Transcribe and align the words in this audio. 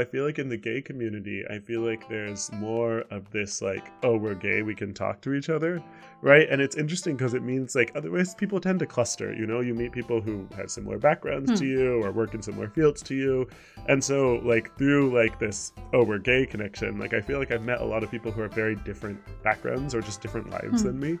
I 0.00 0.04
feel 0.04 0.24
like 0.24 0.38
in 0.38 0.48
the 0.48 0.56
gay 0.56 0.80
community, 0.80 1.44
I 1.50 1.58
feel 1.58 1.82
like 1.82 2.08
there's 2.08 2.50
more 2.52 3.00
of 3.10 3.30
this 3.32 3.60
like, 3.60 3.90
oh, 4.02 4.16
we're 4.16 4.34
gay, 4.34 4.62
we 4.62 4.74
can 4.74 4.94
talk 4.94 5.20
to 5.20 5.34
each 5.34 5.50
other, 5.50 5.82
right? 6.22 6.48
And 6.48 6.62
it's 6.62 6.74
interesting 6.76 7.16
because 7.18 7.34
it 7.34 7.42
means 7.42 7.74
like 7.74 7.92
otherwise 7.94 8.34
people 8.34 8.60
tend 8.60 8.78
to 8.78 8.86
cluster, 8.86 9.34
you 9.34 9.46
know, 9.46 9.60
you 9.60 9.74
meet 9.74 9.92
people 9.92 10.22
who 10.22 10.48
have 10.56 10.70
similar 10.70 10.96
backgrounds 10.96 11.50
Hmm. 11.50 11.56
to 11.56 11.66
you 11.66 12.02
or 12.02 12.12
work 12.12 12.32
in 12.32 12.40
similar 12.40 12.68
fields 12.70 13.02
to 13.02 13.14
you. 13.14 13.46
And 13.88 14.02
so 14.02 14.40
like 14.42 14.74
through 14.78 15.14
like 15.14 15.38
this, 15.38 15.74
oh, 15.92 16.02
we're 16.02 16.18
gay 16.18 16.46
connection, 16.46 16.98
like 16.98 17.12
I 17.12 17.20
feel 17.20 17.38
like 17.38 17.50
I've 17.50 17.64
met 17.64 17.82
a 17.82 17.84
lot 17.84 18.02
of 18.02 18.10
people 18.10 18.32
who 18.32 18.40
have 18.40 18.54
very 18.54 18.76
different 18.76 19.20
backgrounds 19.42 19.94
or 19.94 20.00
just 20.00 20.22
different 20.22 20.48
lives 20.48 20.80
Hmm. 20.80 20.86
than 20.86 20.98
me. 21.00 21.18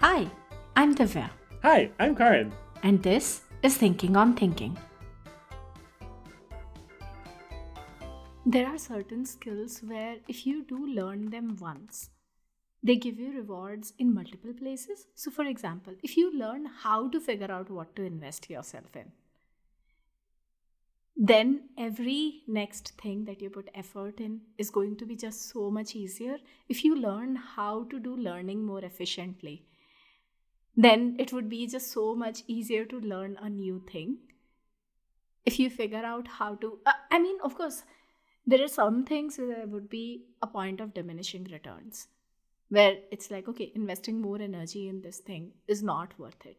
Hi, 0.00 0.30
I'm 0.76 0.94
Divya, 0.94 1.28
Hi, 1.62 1.90
I'm 2.00 2.16
Karan. 2.16 2.52
and 2.82 3.02
this 3.02 3.42
is 3.64 3.78
Thinking 3.78 4.14
on 4.14 4.34
Thinking. 4.34 4.76
There 8.44 8.66
are 8.66 8.76
certain 8.76 9.24
skills 9.24 9.80
where, 9.82 10.16
if 10.28 10.46
you 10.46 10.64
do 10.64 10.86
learn 10.86 11.30
them 11.30 11.56
once, 11.58 12.10
they 12.82 12.96
give 12.96 13.18
you 13.18 13.32
rewards 13.32 13.94
in 13.98 14.12
multiple 14.12 14.52
places. 14.52 15.06
So, 15.14 15.30
for 15.30 15.46
example, 15.46 15.94
if 16.02 16.14
you 16.14 16.38
learn 16.38 16.66
how 16.66 17.08
to 17.08 17.18
figure 17.18 17.50
out 17.50 17.70
what 17.70 17.96
to 17.96 18.02
invest 18.02 18.50
yourself 18.50 18.94
in, 18.94 19.12
then 21.16 21.70
every 21.78 22.42
next 22.46 22.92
thing 23.00 23.24
that 23.24 23.40
you 23.40 23.48
put 23.48 23.70
effort 23.74 24.20
in 24.20 24.42
is 24.58 24.68
going 24.68 24.96
to 24.96 25.06
be 25.06 25.16
just 25.16 25.48
so 25.48 25.70
much 25.70 25.96
easier. 25.96 26.36
If 26.68 26.84
you 26.84 26.96
learn 26.96 27.34
how 27.36 27.84
to 27.84 27.98
do 27.98 28.14
learning 28.14 28.62
more 28.66 28.84
efficiently, 28.84 29.64
then 30.76 31.16
it 31.18 31.32
would 31.32 31.48
be 31.48 31.66
just 31.66 31.92
so 31.92 32.14
much 32.14 32.42
easier 32.46 32.84
to 32.84 33.00
learn 33.00 33.38
a 33.40 33.48
new 33.48 33.82
thing. 33.90 34.18
If 35.44 35.58
you 35.58 35.70
figure 35.70 36.04
out 36.04 36.26
how 36.26 36.54
to 36.56 36.78
uh, 36.86 36.92
i 37.10 37.18
mean 37.18 37.36
of 37.44 37.54
course 37.54 37.82
there 38.46 38.62
are 38.62 38.68
some 38.68 39.04
things 39.04 39.38
where 39.38 39.48
there 39.48 39.66
would 39.66 39.88
be 39.88 40.24
a 40.42 40.46
point 40.46 40.80
of 40.80 40.94
diminishing 40.94 41.44
returns 41.52 42.08
where 42.68 42.96
it's 43.10 43.30
like 43.30 43.48
okay 43.48 43.70
investing 43.74 44.20
more 44.20 44.40
energy 44.40 44.88
in 44.88 45.02
this 45.02 45.18
thing 45.18 45.52
is 45.68 45.82
not 45.82 46.18
worth 46.18 46.46
it. 46.46 46.56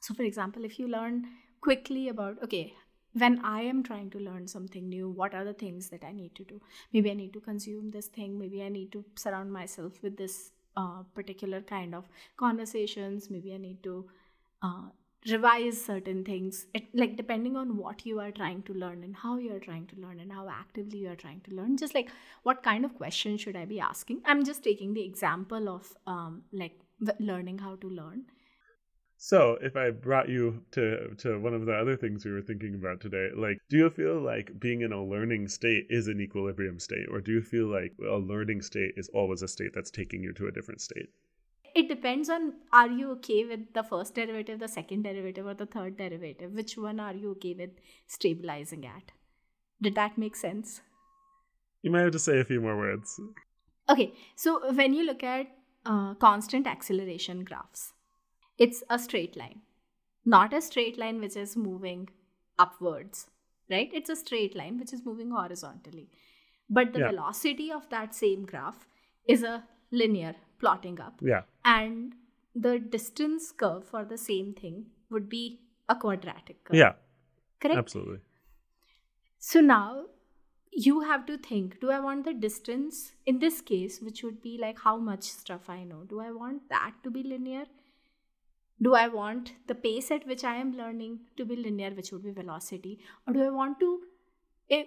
So 0.00 0.14
for 0.14 0.22
example 0.22 0.64
if 0.64 0.78
you 0.78 0.86
learn 0.88 1.26
quickly 1.60 2.08
about 2.08 2.42
okay 2.44 2.74
when 3.12 3.40
i 3.44 3.60
am 3.60 3.82
trying 3.82 4.08
to 4.10 4.18
learn 4.18 4.46
something 4.46 4.88
new 4.88 5.08
what 5.10 5.34
are 5.34 5.44
the 5.44 5.52
things 5.52 5.88
that 5.90 6.04
i 6.04 6.12
need 6.12 6.34
to 6.36 6.44
do? 6.44 6.60
Maybe 6.92 7.10
i 7.10 7.14
need 7.14 7.32
to 7.32 7.40
consume 7.40 7.90
this 7.90 8.06
thing. 8.06 8.38
Maybe 8.38 8.62
i 8.62 8.68
need 8.68 8.92
to 8.92 9.04
surround 9.16 9.52
myself 9.52 10.00
with 10.02 10.16
this 10.16 10.52
uh, 10.80 11.02
particular 11.20 11.60
kind 11.60 11.94
of 12.00 12.08
conversations. 12.46 13.30
Maybe 13.36 13.54
i 13.54 13.60
need 13.66 13.82
to 13.84 13.94
uh, 14.62 14.88
revise 15.28 15.84
certain 15.84 16.24
things. 16.24 16.66
It, 16.74 16.84
like 16.94 17.16
depending 17.16 17.56
on 17.62 17.76
what 17.76 18.04
you 18.06 18.20
are 18.20 18.30
trying 18.40 18.62
to 18.68 18.74
learn 18.82 19.04
and 19.04 19.16
how 19.24 19.36
you 19.36 19.54
are 19.54 19.64
trying 19.68 19.86
to 19.88 19.96
learn 20.04 20.20
and 20.20 20.32
how 20.32 20.48
actively 20.48 21.00
you 21.00 21.10
are 21.10 21.22
trying 21.24 21.40
to 21.48 21.54
learn. 21.54 21.76
Just 21.76 21.94
like 21.94 22.10
what 22.42 22.62
kind 22.62 22.84
of 22.84 22.96
question 22.96 23.36
should 23.36 23.56
i 23.56 23.64
be 23.64 23.80
asking? 23.80 24.22
I'm 24.24 24.44
just 24.44 24.62
taking 24.64 24.94
the 24.94 25.04
example 25.04 25.68
of 25.68 25.94
um, 26.06 26.42
like 26.52 26.78
learning 27.18 27.58
how 27.58 27.76
to 27.76 27.88
learn 27.88 28.24
So, 29.22 29.58
if 29.60 29.76
I 29.76 29.90
brought 29.90 30.30
you 30.30 30.62
to 30.72 31.14
to 31.18 31.38
one 31.38 31.52
of 31.52 31.66
the 31.66 31.74
other 31.74 31.94
things 31.94 32.24
we 32.24 32.32
were 32.32 32.40
thinking 32.40 32.74
about 32.74 33.00
today, 33.02 33.28
like, 33.36 33.58
do 33.68 33.76
you 33.76 33.90
feel 33.90 34.18
like 34.18 34.58
being 34.58 34.80
in 34.80 34.92
a 34.92 35.04
learning 35.04 35.48
state 35.48 35.86
is 35.90 36.06
an 36.08 36.22
equilibrium 36.22 36.78
state, 36.78 37.06
or 37.10 37.20
do 37.20 37.32
you 37.32 37.42
feel 37.42 37.66
like 37.66 37.92
a 38.00 38.16
learning 38.16 38.62
state 38.62 38.94
is 38.96 39.10
always 39.12 39.42
a 39.42 39.48
state 39.48 39.72
that's 39.74 39.90
taking 39.90 40.22
you 40.22 40.32
to 40.32 40.46
a 40.46 40.52
different 40.52 40.80
state? 40.80 41.10
it 41.80 41.88
depends 41.88 42.28
on 42.34 42.46
are 42.76 42.88
you 43.00 43.10
okay 43.12 43.44
with 43.50 43.60
the 43.74 43.82
first 43.90 44.14
derivative 44.14 44.58
the 44.62 44.68
second 44.70 45.04
derivative 45.08 45.46
or 45.50 45.52
the 45.58 45.66
third 45.74 45.96
derivative 46.00 46.56
which 46.60 46.72
one 46.84 46.98
are 47.04 47.12
you 47.18 47.28
okay 47.34 47.52
with 47.60 47.76
stabilizing 48.14 48.84
at 48.92 49.12
did 49.86 49.94
that 50.00 50.18
make 50.22 50.34
sense 50.40 50.72
You 51.82 51.92
might 51.92 52.02
have 52.06 52.10
to 52.16 52.22
say 52.24 52.40
a 52.40 52.48
few 52.48 52.60
more 52.64 52.76
words. 52.80 53.14
okay 53.94 54.08
so 54.46 54.56
when 54.80 54.98
you 54.98 55.04
look 55.10 55.22
at 55.34 55.52
uh, 55.86 56.14
constant 56.26 56.66
acceleration 56.74 57.44
graphs 57.52 57.86
it's 58.66 58.82
a 58.96 58.98
straight 59.06 59.36
line 59.42 59.60
not 60.36 60.52
a 60.58 60.60
straight 60.68 60.98
line 61.02 61.20
which 61.24 61.36
is 61.42 61.56
moving 61.66 62.08
upwards 62.64 63.26
right 63.74 63.90
it's 64.00 64.14
a 64.14 64.16
straight 64.22 64.56
line 64.60 64.78
which 64.82 64.92
is 64.98 65.04
moving 65.10 65.30
horizontally 65.38 66.06
but 66.78 66.92
the 66.92 67.00
Yeah. 67.04 67.10
velocity 67.12 67.68
of 67.80 67.88
that 67.96 68.14
same 68.22 68.44
graph 68.54 68.86
is 69.36 69.42
a 69.52 69.54
linear 70.02 70.34
plotting 70.64 71.00
up 71.08 71.22
Yeah. 71.32 71.42
and 71.64 72.14
the 72.66 72.78
distance 72.94 73.50
curve 73.62 73.84
for 73.94 74.04
the 74.12 74.18
same 74.24 74.52
thing 74.60 74.78
would 75.08 75.28
be 75.28 75.42
a 75.88 75.94
quadratic 75.96 76.62
curve. 76.64 76.76
Yeah. 76.80 76.94
correct. 77.62 77.78
Absolutely. 77.78 78.18
So 79.38 79.60
now 79.60 80.06
you 80.72 81.00
have 81.00 81.26
to 81.26 81.36
think 81.46 81.80
do 81.80 81.90
I 81.90 81.98
want 82.00 82.24
the 82.24 82.34
distance 82.34 83.12
in 83.26 83.38
this 83.38 83.60
case, 83.60 84.00
which 84.00 84.22
would 84.22 84.40
be 84.42 84.56
like 84.58 84.78
how 84.80 84.96
much 84.98 85.22
stuff 85.24 85.68
I 85.68 85.82
know? 85.84 86.04
Do 86.04 86.20
I 86.20 86.30
want 86.32 86.68
that 86.68 86.94
to 87.04 87.10
be 87.10 87.22
linear? 87.22 87.64
Do 88.82 88.94
I 88.94 89.08
want 89.08 89.52
the 89.66 89.74
pace 89.74 90.10
at 90.10 90.26
which 90.26 90.42
I 90.42 90.56
am 90.56 90.76
learning 90.76 91.20
to 91.36 91.44
be 91.44 91.56
linear, 91.56 91.90
which 91.90 92.12
would 92.12 92.24
be 92.24 92.30
velocity? 92.30 92.98
Or 93.26 93.34
do 93.34 93.42
I 93.42 93.50
want 93.50 93.78
to 93.80 94.00
eh, 94.70 94.84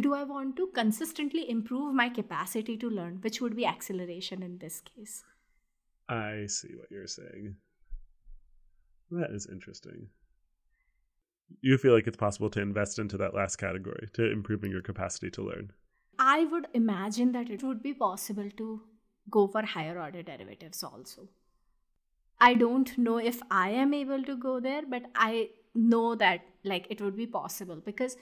do 0.00 0.14
I 0.14 0.24
want 0.24 0.56
to 0.56 0.66
consistently 0.74 1.48
improve 1.48 1.94
my 1.94 2.08
capacity 2.08 2.76
to 2.76 2.90
learn, 2.90 3.18
which 3.22 3.40
would 3.40 3.56
be 3.56 3.64
acceleration 3.64 4.42
in 4.42 4.58
this 4.58 4.80
case? 4.80 5.24
I 6.08 6.46
see 6.46 6.74
what 6.76 6.90
you're 6.90 7.06
saying. 7.06 7.56
That 9.10 9.30
is 9.30 9.46
interesting. 9.50 10.08
You 11.62 11.78
feel 11.78 11.94
like 11.94 12.06
it's 12.06 12.16
possible 12.16 12.50
to 12.50 12.60
invest 12.60 12.98
into 12.98 13.16
that 13.18 13.34
last 13.34 13.56
category, 13.56 14.08
to 14.14 14.30
improving 14.30 14.70
your 14.70 14.82
capacity 14.82 15.30
to 15.30 15.42
learn. 15.42 15.72
I 16.18 16.44
would 16.44 16.66
imagine 16.74 17.32
that 17.32 17.48
it 17.48 17.62
would 17.62 17.82
be 17.82 17.94
possible 17.94 18.50
to 18.56 18.82
go 19.30 19.46
for 19.46 19.62
higher 19.62 19.98
order 19.98 20.22
derivatives 20.22 20.82
also. 20.82 21.28
I 22.40 22.54
don't 22.54 22.96
know 22.96 23.18
if 23.18 23.40
I 23.50 23.70
am 23.70 23.92
able 23.92 24.22
to 24.22 24.36
go 24.36 24.60
there, 24.60 24.82
but 24.88 25.04
I 25.14 25.50
know 25.74 26.14
that 26.14 26.42
like 26.64 26.86
it 26.90 27.00
would 27.00 27.16
be 27.16 27.26
possible 27.26 27.76
because 27.84 28.16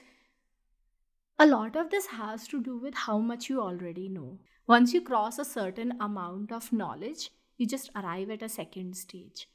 a 1.39 1.45
lot 1.45 1.75
of 1.75 1.91
this 1.91 2.07
has 2.07 2.47
to 2.47 2.61
do 2.61 2.77
with 2.77 2.95
how 2.95 3.19
much 3.19 3.49
you 3.49 3.61
already 3.61 4.09
know. 4.09 4.39
Once 4.65 4.93
you 4.93 5.01
cross 5.01 5.37
a 5.37 5.45
certain 5.45 5.93
amount 6.01 6.51
of 6.51 6.73
knowledge, 6.73 7.29
you 7.57 7.67
just 7.67 7.91
arrive 7.95 8.29
at 8.31 8.41
a 8.41 8.49
second 8.49 8.97
stage. 8.97 9.47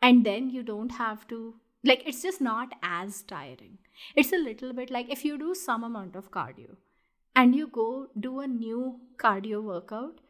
And 0.00 0.24
then 0.26 0.50
you 0.50 0.62
don't 0.62 0.92
have 0.92 1.26
to 1.28 1.54
like 1.84 2.02
it's 2.06 2.22
just 2.22 2.40
not 2.40 2.72
as 2.82 3.22
tiring. 3.22 3.78
It's 4.14 4.32
a 4.32 4.36
little 4.36 4.72
bit 4.72 4.90
like 4.90 5.10
if 5.10 5.24
you 5.24 5.38
do 5.38 5.54
some 5.54 5.82
amount 5.82 6.14
of 6.14 6.30
cardio 6.30 6.76
and 7.34 7.56
you 7.56 7.66
go 7.66 8.08
do 8.18 8.40
a 8.40 8.46
new 8.46 9.00
cardio 9.16 9.62
workout, 9.62 10.20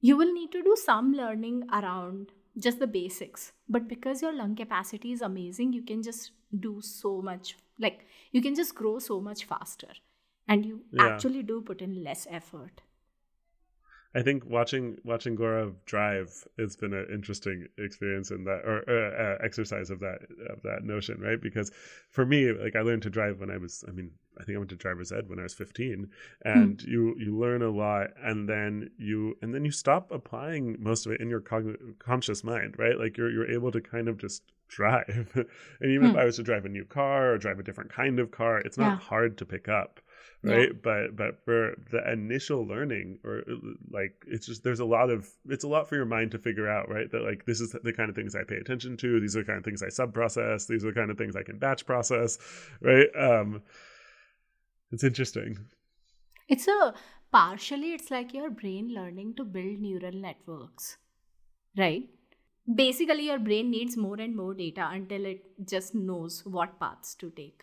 you 0.00 0.16
will 0.16 0.32
need 0.32 0.52
to 0.52 0.62
do 0.62 0.76
some 0.76 1.12
learning 1.14 1.64
around 1.72 2.32
just 2.58 2.78
the 2.78 2.86
basics. 2.86 3.52
But 3.68 3.88
because 3.88 4.22
your 4.22 4.32
lung 4.32 4.56
capacity 4.56 5.12
is 5.12 5.22
amazing, 5.22 5.72
you 5.72 5.82
can 5.82 6.02
just 6.02 6.32
do 6.58 6.80
so 6.80 7.22
much, 7.22 7.56
like, 7.78 8.06
you 8.32 8.42
can 8.42 8.54
just 8.54 8.74
grow 8.74 8.98
so 8.98 9.20
much 9.20 9.44
faster. 9.44 9.92
And 10.48 10.66
you 10.66 10.84
Yeah. 10.90 10.98
actually 10.98 11.42
do 11.42 11.62
put 11.62 11.80
in 11.80 12.02
less 12.02 12.26
effort. 12.30 12.82
I 14.14 14.22
think 14.22 14.44
watching 14.44 14.98
watching 15.04 15.36
Gaurav 15.36 15.74
drive 15.86 16.46
has 16.58 16.74
been 16.76 16.92
an 16.92 17.06
interesting 17.12 17.68
experience 17.78 18.30
in 18.32 18.44
that, 18.44 18.62
or 18.64 18.82
uh, 18.88 19.22
uh, 19.22 19.38
exercise 19.44 19.90
of 19.90 20.00
that 20.00 20.22
of 20.48 20.62
that 20.62 20.82
notion, 20.82 21.20
right? 21.20 21.40
Because 21.40 21.70
for 22.10 22.26
me, 22.26 22.50
like 22.52 22.74
I 22.74 22.80
learned 22.80 23.02
to 23.02 23.10
drive 23.10 23.38
when 23.38 23.50
I 23.50 23.56
was, 23.56 23.84
I 23.86 23.92
mean, 23.92 24.10
I 24.40 24.44
think 24.44 24.56
I 24.56 24.58
went 24.58 24.70
to 24.70 24.76
driver's 24.76 25.12
ed 25.12 25.28
when 25.28 25.38
I 25.38 25.44
was 25.44 25.54
fifteen, 25.54 26.08
and 26.44 26.82
you 26.82 27.14
you 27.18 27.38
learn 27.38 27.62
a 27.62 27.70
lot, 27.70 28.08
and 28.22 28.48
then 28.48 28.90
you 28.98 29.36
and 29.42 29.54
then 29.54 29.64
you 29.64 29.70
stop 29.70 30.10
applying 30.10 30.76
most 30.80 31.06
of 31.06 31.12
it 31.12 31.20
in 31.20 31.30
your 31.30 31.40
cogn- 31.40 31.96
conscious 32.00 32.42
mind, 32.42 32.76
right? 32.78 32.98
Like 32.98 33.16
you're 33.16 33.30
you're 33.30 33.50
able 33.50 33.70
to 33.70 33.80
kind 33.80 34.08
of 34.08 34.18
just 34.18 34.42
drive, 34.68 35.30
and 35.80 35.90
even 35.90 36.06
if 36.06 36.14
Hmm. 36.14 36.16
I 36.16 36.24
was 36.24 36.36
to 36.36 36.42
drive 36.42 36.64
a 36.64 36.68
new 36.68 36.84
car 36.84 37.32
or 37.32 37.38
drive 37.38 37.58
a 37.60 37.62
different 37.62 37.92
kind 37.92 38.18
of 38.18 38.30
car, 38.30 38.58
it's 38.58 38.78
not 38.78 38.92
Yeah. 38.92 38.96
hard 38.96 39.38
to 39.38 39.44
pick 39.44 39.68
up 39.68 40.00
Yeah. 40.42 40.54
right 40.54 40.82
but 40.82 41.16
but 41.16 41.44
for 41.44 41.74
the 41.90 42.10
initial 42.10 42.66
learning 42.66 43.18
or 43.24 43.42
like 43.90 44.14
it's 44.26 44.46
just 44.46 44.64
there's 44.64 44.80
a 44.80 44.86
lot 44.86 45.10
of 45.10 45.28
it's 45.48 45.64
a 45.64 45.68
lot 45.68 45.88
for 45.88 45.96
your 45.96 46.06
mind 46.06 46.30
to 46.30 46.38
figure 46.38 46.66
out 46.68 46.88
right 46.88 47.10
that 47.10 47.22
like 47.22 47.44
this 47.44 47.60
is 47.60 47.76
the 47.84 47.92
kind 47.92 48.08
of 48.08 48.16
things 48.16 48.34
i 48.34 48.42
pay 48.42 48.56
attention 48.56 48.96
to 48.96 49.20
these 49.20 49.36
are 49.36 49.40
the 49.40 49.46
kind 49.46 49.58
of 49.58 49.64
things 49.64 49.82
i 49.82 49.88
sub 49.90 50.14
process 50.14 50.66
these 50.66 50.82
are 50.82 50.92
the 50.92 50.98
kind 50.98 51.10
of 51.10 51.18
things 51.18 51.36
i 51.36 51.42
can 51.42 51.58
batch 51.58 51.84
process 51.84 52.38
right 52.80 53.08
um 53.18 53.60
it's 54.92 55.04
interesting 55.04 55.58
It's 56.48 56.66
a 56.68 56.94
partially, 57.32 57.92
it's 57.94 58.10
like 58.10 58.34
your 58.34 58.50
brain 58.50 58.92
learning 58.94 59.34
to 59.36 59.44
build 59.44 59.80
neural 59.80 60.12
networks, 60.12 60.98
right? 61.78 62.08
Basically, 62.74 63.26
your 63.26 63.38
brain 63.38 63.70
needs 63.70 63.96
more 63.96 64.20
and 64.20 64.36
more 64.36 64.54
data 64.54 64.88
until 64.92 65.24
it 65.26 65.42
just 65.68 65.94
knows 65.94 66.44
what 66.44 66.78
paths 66.78 67.14
to 67.16 67.30
take. 67.30 67.62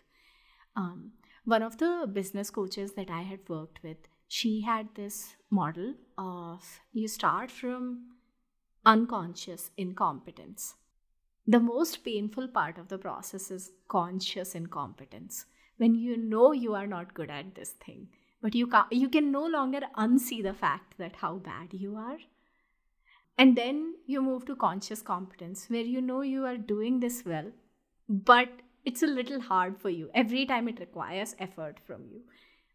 Um, 0.76 1.12
one 1.48 1.62
of 1.62 1.78
the 1.78 2.06
business 2.12 2.50
coaches 2.50 2.92
that 2.92 3.08
I 3.08 3.22
had 3.22 3.48
worked 3.48 3.82
with, 3.82 3.96
she 4.28 4.60
had 4.60 4.88
this 4.94 5.34
model 5.50 5.94
of 6.18 6.80
you 6.92 7.08
start 7.08 7.50
from 7.50 8.10
unconscious 8.84 9.70
incompetence. 9.78 10.74
The 11.46 11.58
most 11.58 12.04
painful 12.04 12.48
part 12.48 12.76
of 12.76 12.88
the 12.88 12.98
process 12.98 13.50
is 13.50 13.72
conscious 13.88 14.54
incompetence. 14.54 15.46
When 15.78 15.94
you 15.94 16.18
know 16.18 16.52
you 16.52 16.74
are 16.74 16.86
not 16.86 17.14
good 17.14 17.30
at 17.30 17.54
this 17.54 17.70
thing 17.70 18.08
but 18.42 18.54
you 18.54 18.66
can 18.66 18.84
you 18.90 19.08
can 19.08 19.32
no 19.32 19.46
longer 19.46 19.80
unsee 19.96 20.42
the 20.42 20.52
fact 20.52 20.98
that 20.98 21.16
how 21.16 21.36
bad 21.36 21.72
you 21.72 21.96
are. 21.96 22.18
And 23.38 23.56
then 23.56 23.94
you 24.06 24.20
move 24.20 24.44
to 24.46 24.56
conscious 24.56 25.00
competence 25.00 25.66
where 25.68 25.88
you 25.96 26.02
know 26.02 26.20
you 26.20 26.44
are 26.44 26.56
doing 26.58 27.00
this 27.00 27.22
well 27.24 27.52
but 28.08 28.48
it's 28.88 29.06
a 29.08 29.12
little 29.14 29.40
hard 29.48 29.80
for 29.86 29.90
you 29.90 30.10
every 30.24 30.44
time 30.52 30.68
it 30.72 30.84
requires 30.84 31.34
effort 31.46 31.80
from 31.86 32.04
you 32.10 32.20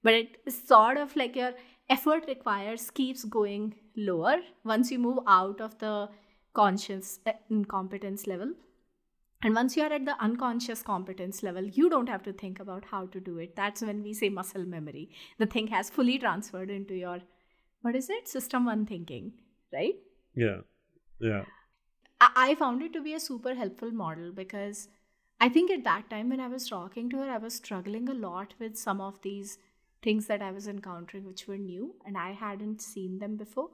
but 0.08 0.14
it's 0.14 0.68
sort 0.74 0.98
of 1.06 1.16
like 1.22 1.36
your 1.36 1.54
effort 1.90 2.26
requires 2.34 2.90
keeps 2.92 3.24
going 3.38 3.74
lower 4.10 4.38
once 4.74 4.92
you 4.92 5.00
move 5.00 5.20
out 5.28 5.62
of 5.70 5.78
the 5.80 5.96
conscious 6.54 7.20
uh, 7.26 7.32
incompetence 7.50 8.28
level 8.28 8.54
and 9.44 9.56
once 9.56 9.76
you 9.76 9.84
are 9.84 9.92
at 9.92 10.06
the 10.06 10.16
unconscious 10.24 10.82
competence 10.82 11.44
level, 11.44 11.66
you 11.66 11.90
don't 11.90 12.08
have 12.08 12.24
to 12.24 12.32
think 12.32 12.62
about 12.62 12.86
how 12.86 13.08
to 13.08 13.20
do 13.20 13.40
it. 13.40 13.58
That's 13.58 13.82
when 13.82 14.02
we 14.02 14.14
say 14.14 14.30
muscle 14.30 14.64
memory. 14.64 15.10
The 15.38 15.46
thing 15.46 15.68
has 15.68 15.90
fully 15.90 16.18
transferred 16.18 16.70
into 16.70 16.96
your, 16.96 17.20
what 17.82 17.94
is 17.94 18.10
it? 18.10 18.30
System 18.30 18.64
one 18.64 18.86
thinking, 18.86 19.34
right? 19.74 19.96
Yeah. 20.34 20.62
Yeah. 21.20 21.44
I 22.22 22.56
found 22.56 22.82
it 22.84 22.94
to 22.94 23.02
be 23.02 23.16
a 23.16 23.20
super 23.20 23.54
helpful 23.54 23.92
model 23.92 24.32
because 24.32 24.88
I 25.40 25.50
think 25.50 25.72
at 25.72 25.84
that 25.84 26.10
time 26.10 26.30
when 26.30 26.40
I 26.40 26.48
was 26.48 26.70
talking 26.70 27.10
to 27.10 27.18
her, 27.18 27.30
I 27.30 27.38
was 27.38 27.56
struggling 27.56 28.08
a 28.08 28.14
lot 28.14 28.54
with 28.60 28.78
some 28.78 29.02
of 29.02 29.22
these 29.22 29.58
things 30.02 30.28
that 30.28 30.42
I 30.42 30.52
was 30.52 30.68
encountering, 30.68 31.26
which 31.26 31.48
were 31.48 31.58
new 31.58 31.96
and 32.06 32.18
I 32.18 32.32
hadn't 32.32 32.82
seen 32.82 33.20
them 33.20 33.36
before. 33.36 33.70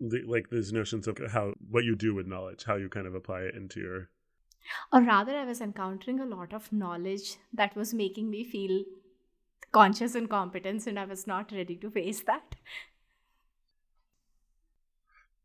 The, 0.00 0.22
like 0.26 0.48
these 0.50 0.72
notions 0.72 1.08
of 1.08 1.18
how 1.32 1.54
what 1.68 1.84
you 1.84 1.96
do 1.96 2.14
with 2.14 2.26
knowledge, 2.28 2.64
how 2.64 2.76
you 2.76 2.88
kind 2.88 3.06
of 3.06 3.16
apply 3.16 3.40
it 3.42 3.56
into 3.56 3.80
your 3.80 4.10
or 4.92 5.00
rather 5.02 5.36
i 5.36 5.44
was 5.44 5.60
encountering 5.60 6.20
a 6.20 6.26
lot 6.26 6.52
of 6.52 6.72
knowledge 6.72 7.36
that 7.52 7.74
was 7.76 7.94
making 7.94 8.30
me 8.30 8.44
feel 8.44 8.84
conscious 9.72 10.14
incompetence 10.14 10.86
and 10.86 10.98
i 10.98 11.04
was 11.04 11.26
not 11.26 11.52
ready 11.52 11.76
to 11.76 11.90
face 11.90 12.20
that 12.22 12.54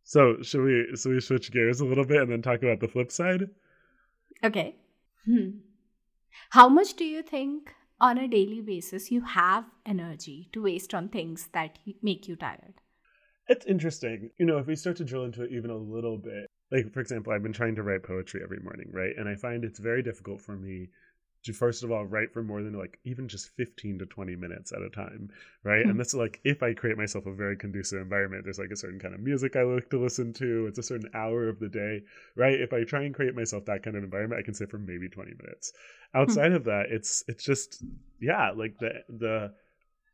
so 0.03 0.41
should 0.41 0.63
we 0.63 0.95
so 0.95 1.09
we 1.09 1.19
switch 1.19 1.51
gears 1.51 1.80
a 1.80 1.85
little 1.85 2.06
bit 2.06 2.21
and 2.21 2.31
then 2.31 2.41
talk 2.41 2.62
about 2.63 2.80
the 2.80 2.88
flip 2.88 3.12
side 3.12 3.50
okay. 4.44 4.75
Hmm. 5.25 5.50
how 6.50 6.68
much 6.68 6.95
do 6.95 7.06
you 7.06 7.22
think 7.22 7.74
on 8.01 8.18
a 8.18 8.28
daily 8.28 8.62
basis 8.62 9.12
you 9.12 9.22
have 9.22 9.66
energy 9.86 10.50
to 10.51 10.63
waste 10.63 10.94
on 10.94 11.07
things 11.07 11.50
that 11.54 11.80
make 12.01 12.28
you 12.28 12.36
tired? 12.36 12.74
It's 13.48 13.66
interesting. 13.66 14.30
You 14.38 14.45
know 14.45 14.57
if 14.57 14.68
we 14.68 14.75
start 14.75 14.98
to 14.98 15.06
drill 15.06 15.25
into 15.25 15.44
it 15.44 15.51
even 15.51 15.69
a 15.69 15.78
little 15.78 16.18
bit 16.18 16.50
like 16.72 16.92
for 16.92 17.01
example 17.01 17.31
i've 17.31 17.44
been 17.44 17.54
trying 17.54 17.75
to 17.75 17.84
write 17.84 18.04
poetry 18.04 18.42
every 18.44 18.60
morning 18.60 18.90
right? 18.92 19.13
And 19.18 19.30
i 19.30 19.36
find 19.36 19.63
it's 19.63 19.80
very 19.80 20.04
difficult 20.04 20.42
for 20.42 20.56
me 20.56 20.90
to 21.44 21.54
first 21.54 21.84
of 21.84 21.92
all 21.92 22.06
write 22.06 22.34
for 22.34 22.44
more 22.44 22.63
than 22.63 22.78
like 22.78 23.00
even 23.04 23.28
just 23.28 23.50
15 23.56 24.00
to 24.00 24.06
20 24.06 24.36
minutes 24.36 24.72
at 24.72 24.81
a 24.81 24.90
time 24.90 25.30
right 25.63 25.81
mm-hmm. 25.81 25.92
and 25.92 26.00
that's 26.00 26.13
like 26.13 26.40
if 26.44 26.63
i 26.63 26.74
create 26.74 26.98
myself 26.98 27.25
a 27.25 27.34
very 27.34 27.57
conducive 27.57 28.01
environment 28.01 28.44
there's 28.44 28.60
like 28.60 28.72
a 28.72 28.75
certain 28.75 29.00
kind 29.00 29.13
of 29.13 29.19
music 29.19 29.56
i 29.56 29.63
like 29.63 29.90
to 29.90 30.01
listen 30.01 30.34
to 30.34 30.66
it's 30.68 30.80
a 30.80 30.84
certain 30.84 31.10
hour 31.13 31.48
of 31.48 31.60
the 31.60 31.69
day 31.69 32.01
right 32.36 32.60
if 32.60 32.74
i 32.74 32.84
try 32.84 33.04
and 33.04 33.13
create 33.13 33.36
myself 33.36 33.66
that 33.66 33.84
kind 33.84 33.95
of 33.95 34.04
environment 34.04 34.40
i 34.40 34.44
can 34.44 34.54
sit 34.54 34.69
for 34.69 34.78
maybe 34.78 35.10
20 35.10 35.31
minutes 35.42 35.74
hmm. 36.13 36.22
outside 36.22 36.51
of 36.51 36.63
that 36.63 36.88
it's 36.90 37.24
it's 37.28 37.44
just 37.44 37.84
yeah 38.19 38.51
like 38.51 38.78
the 38.80 39.04
the 39.10 39.54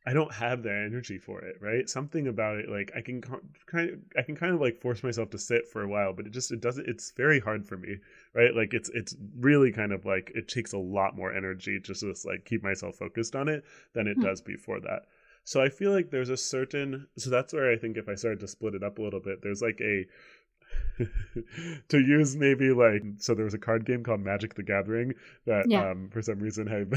I 0.09 0.13
don't 0.13 0.33
have 0.33 0.63
the 0.63 0.71
energy 0.71 1.19
for 1.19 1.39
it, 1.41 1.57
right? 1.61 1.88
Something 1.88 2.27
about 2.27 2.57
it, 2.57 2.67
like 2.67 2.91
I 2.95 3.01
can 3.01 3.21
kind 3.21 3.91
of, 3.91 4.00
I 4.17 4.23
can 4.23 4.35
kind 4.35 4.56
of 4.56 4.59
like 4.59 4.81
force 4.81 5.03
myself 5.03 5.29
to 5.29 5.38
sit 5.38 5.67
for 5.67 5.83
a 5.83 5.88
while, 5.88 6.13
but 6.13 6.25
it 6.25 6.31
just 6.31 6.51
it 6.51 6.61
doesn't. 6.61 6.88
It's 6.88 7.11
very 7.11 7.39
hard 7.39 7.67
for 7.67 7.77
me, 7.77 7.97
right? 8.33 8.56
Like 8.56 8.73
it's 8.73 8.89
it's 8.95 9.15
really 9.38 9.71
kind 9.71 9.91
of 9.91 10.06
like 10.06 10.31
it 10.33 10.47
takes 10.47 10.73
a 10.73 10.79
lot 10.79 11.15
more 11.15 11.31
energy 11.31 11.79
just 11.79 12.00
to 12.00 12.15
like 12.25 12.44
keep 12.44 12.63
myself 12.63 12.95
focused 12.95 13.35
on 13.35 13.50
it 13.50 13.63
than 13.94 14.07
it 14.07 14.15
hmm. 14.15 14.23
does 14.23 14.41
before 14.41 14.79
that. 14.79 15.03
So 15.44 15.61
I 15.61 15.69
feel 15.69 15.91
like 15.91 16.09
there's 16.09 16.29
a 16.29 16.38
certain. 16.38 17.06
So 17.17 17.29
that's 17.29 17.53
where 17.53 17.71
I 17.71 17.77
think 17.77 17.95
if 17.95 18.09
I 18.09 18.15
started 18.15 18.39
to 18.39 18.47
split 18.47 18.73
it 18.73 18.83
up 18.83 18.97
a 18.97 19.03
little 19.03 19.19
bit, 19.19 19.44
there's 19.44 19.61
like 19.61 19.79
a 19.79 20.07
to 21.89 22.00
use 22.00 22.36
maybe 22.36 22.71
like 22.71 23.01
so 23.18 23.33
there 23.33 23.45
was 23.45 23.54
a 23.54 23.60
card 23.60 23.86
game 23.86 24.04
called 24.04 24.19
Magic 24.19 24.56
the 24.56 24.63
Gathering 24.63 25.13
that 25.45 25.69
yeah. 25.69 25.92
um, 25.92 26.10
for 26.12 26.21
some 26.21 26.39
reason 26.39 26.68
had 26.68 26.92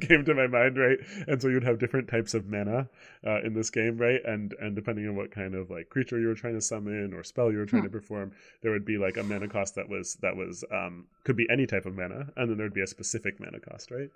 came 0.00 0.24
to 0.24 0.34
my 0.34 0.46
mind 0.46 0.78
right 0.78 0.98
and 1.26 1.40
so 1.40 1.48
you'd 1.48 1.64
have 1.64 1.78
different 1.78 2.08
types 2.08 2.34
of 2.34 2.46
mana 2.46 2.88
uh, 3.26 3.40
in 3.42 3.54
this 3.54 3.70
game 3.70 3.98
right 3.98 4.20
and 4.24 4.54
and 4.60 4.76
depending 4.76 5.08
on 5.08 5.16
what 5.16 5.30
kind 5.30 5.54
of 5.54 5.70
like 5.70 5.88
creature 5.90 6.20
you 6.20 6.28
were 6.28 6.34
trying 6.34 6.54
to 6.54 6.60
summon 6.60 7.12
or 7.14 7.24
spell 7.24 7.50
you 7.50 7.58
were 7.58 7.66
trying 7.66 7.82
hmm. 7.82 7.88
to 7.88 7.92
perform 7.92 8.32
there 8.62 8.70
would 8.70 8.84
be 8.84 8.98
like 8.98 9.16
a 9.16 9.22
mana 9.22 9.48
cost 9.48 9.74
that 9.74 9.88
was 9.88 10.14
that 10.16 10.36
was 10.36 10.64
um 10.72 11.06
could 11.24 11.36
be 11.36 11.46
any 11.50 11.66
type 11.66 11.86
of 11.86 11.96
mana 11.96 12.28
and 12.36 12.50
then 12.50 12.56
there'd 12.56 12.74
be 12.74 12.82
a 12.82 12.86
specific 12.86 13.40
mana 13.40 13.58
cost 13.60 13.90
right 13.90 14.10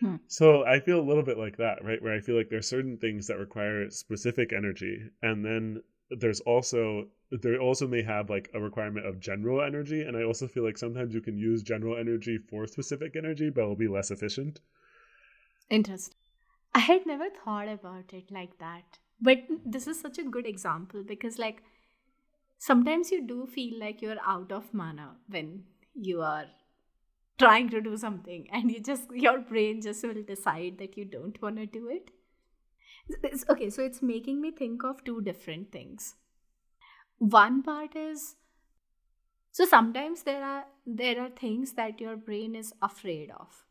Hmm. 0.00 0.16
So 0.26 0.62
I 0.64 0.80
feel 0.80 1.00
a 1.00 1.08
little 1.08 1.22
bit 1.22 1.38
like 1.38 1.56
that, 1.56 1.82
right? 1.82 2.02
Where 2.02 2.14
I 2.14 2.20
feel 2.20 2.36
like 2.36 2.50
there's 2.50 2.68
certain 2.68 2.98
things 2.98 3.26
that 3.28 3.38
require 3.38 3.88
specific 3.90 4.52
energy, 4.52 5.00
and 5.22 5.42
then 5.42 5.82
there's 6.10 6.40
also 6.40 7.06
there 7.30 7.60
also 7.60 7.86
may 7.86 8.02
have 8.02 8.30
like 8.30 8.50
a 8.54 8.60
requirement 8.60 9.06
of 9.06 9.18
general 9.18 9.60
energy 9.60 10.02
and 10.02 10.16
i 10.16 10.22
also 10.22 10.46
feel 10.46 10.64
like 10.64 10.78
sometimes 10.78 11.14
you 11.14 11.20
can 11.20 11.36
use 11.36 11.62
general 11.62 11.96
energy 11.96 12.38
for 12.38 12.66
specific 12.66 13.16
energy 13.16 13.50
but 13.50 13.62
it'll 13.62 13.76
be 13.76 13.88
less 13.88 14.10
efficient. 14.10 14.60
Interesting. 15.68 16.14
I 16.74 16.78
had 16.78 17.06
never 17.06 17.28
thought 17.30 17.68
about 17.68 18.12
it 18.12 18.30
like 18.30 18.58
that 18.58 18.98
but 19.20 19.38
this 19.64 19.86
is 19.86 20.00
such 20.00 20.18
a 20.18 20.24
good 20.24 20.46
example 20.46 21.02
because 21.02 21.38
like 21.38 21.62
sometimes 22.58 23.10
you 23.10 23.26
do 23.26 23.46
feel 23.46 23.80
like 23.80 24.02
you're 24.02 24.20
out 24.24 24.52
of 24.52 24.72
mana 24.72 25.16
when 25.28 25.64
you 25.94 26.20
are 26.22 26.44
trying 27.38 27.68
to 27.70 27.80
do 27.80 27.96
something 27.96 28.46
and 28.52 28.70
you 28.70 28.80
just 28.80 29.10
your 29.12 29.40
brain 29.40 29.80
just 29.80 30.04
will 30.04 30.22
decide 30.22 30.78
that 30.78 30.96
you 30.96 31.04
don't 31.04 31.42
want 31.42 31.56
to 31.56 31.66
do 31.66 31.88
it. 31.88 32.10
It's, 33.22 33.44
okay 33.48 33.70
so 33.70 33.82
it's 33.82 34.02
making 34.02 34.40
me 34.40 34.52
think 34.52 34.84
of 34.84 35.02
two 35.02 35.20
different 35.22 35.72
things 35.72 36.14
one 37.18 37.62
part 37.62 37.96
is 37.96 38.36
so 39.50 39.64
sometimes 39.64 40.22
there 40.22 40.44
are 40.44 40.64
there 40.84 41.20
are 41.20 41.30
things 41.30 41.72
that 41.72 42.00
your 42.00 42.16
brain 42.16 42.54
is 42.54 42.74
afraid 42.82 43.30
of 43.30 43.64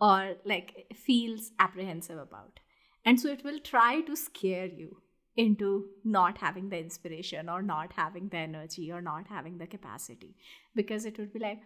or 0.00 0.36
like 0.44 0.86
feels 0.94 1.52
apprehensive 1.58 2.18
about. 2.18 2.60
And 3.04 3.20
so 3.20 3.28
it 3.28 3.44
will 3.44 3.58
try 3.58 4.00
to 4.02 4.16
scare 4.16 4.66
you 4.66 4.98
into 5.36 5.86
not 6.04 6.38
having 6.38 6.68
the 6.68 6.78
inspiration 6.78 7.48
or 7.48 7.62
not 7.62 7.92
having 7.94 8.28
the 8.28 8.36
energy 8.36 8.92
or 8.92 9.00
not 9.00 9.26
having 9.28 9.58
the 9.58 9.66
capacity. 9.66 10.36
Because 10.74 11.04
it 11.04 11.18
would 11.18 11.32
be 11.32 11.40
like 11.40 11.62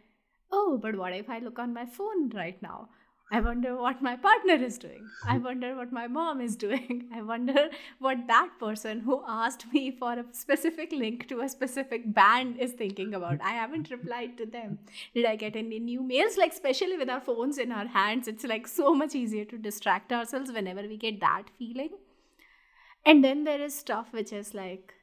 oh 0.53 0.79
but 0.81 0.97
what 0.97 1.13
if 1.13 1.29
i 1.29 1.39
look 1.39 1.59
on 1.59 1.75
my 1.75 1.85
phone 1.85 2.29
right 2.31 2.61
now 2.63 2.89
I 3.29 3.41
wonder 3.41 3.75
what 3.77 4.01
my 4.01 4.15
partner 4.15 4.55
is 4.55 4.79
doing. 4.79 5.09
I 5.27 5.39
hmm. 5.39 5.45
wonder 5.45 5.75
what 5.75 5.93
my 5.93 6.07
mom 6.07 6.41
is 6.41 6.55
doing. 6.55 7.09
I 7.15 7.23
wonder 7.23 7.71
what 7.99 8.29
that 8.29 8.51
person 8.61 9.01
who 9.01 9.23
asked 9.27 9.73
me 9.73 9.91
for 9.91 10.13
a 10.13 10.25
specific 10.31 10.93
link 10.93 11.27
to 11.29 11.41
a 11.41 11.49
specific 11.49 12.15
band 12.15 12.61
is 12.61 12.73
thinking 12.73 13.15
about. 13.15 13.41
I 13.43 13.51
haven't 13.51 13.91
replied 13.91 14.39
to 14.39 14.47
them. 14.47 14.79
Did 15.13 15.27
I 15.27 15.35
get 15.35 15.57
any 15.57 15.81
new 15.81 16.03
mails? 16.03 16.37
Like, 16.37 16.53
especially 16.53 16.97
with 16.97 17.11
our 17.11 17.21
phones 17.21 17.59
in 17.59 17.73
our 17.73 17.87
hands, 17.87 18.29
it's 18.29 18.45
like 18.45 18.69
so 18.69 18.95
much 18.95 19.17
easier 19.17 19.45
to 19.47 19.59
distract 19.59 20.13
ourselves 20.13 20.53
whenever 20.53 20.83
we 20.83 20.97
get 20.97 21.19
that 21.21 21.45
feeling. 21.59 21.91
And 23.05 23.25
then 23.25 23.43
there 23.43 23.61
is 23.61 23.77
stuff 23.77 24.13
which 24.13 24.33
is 24.33 24.55
like 24.55 24.95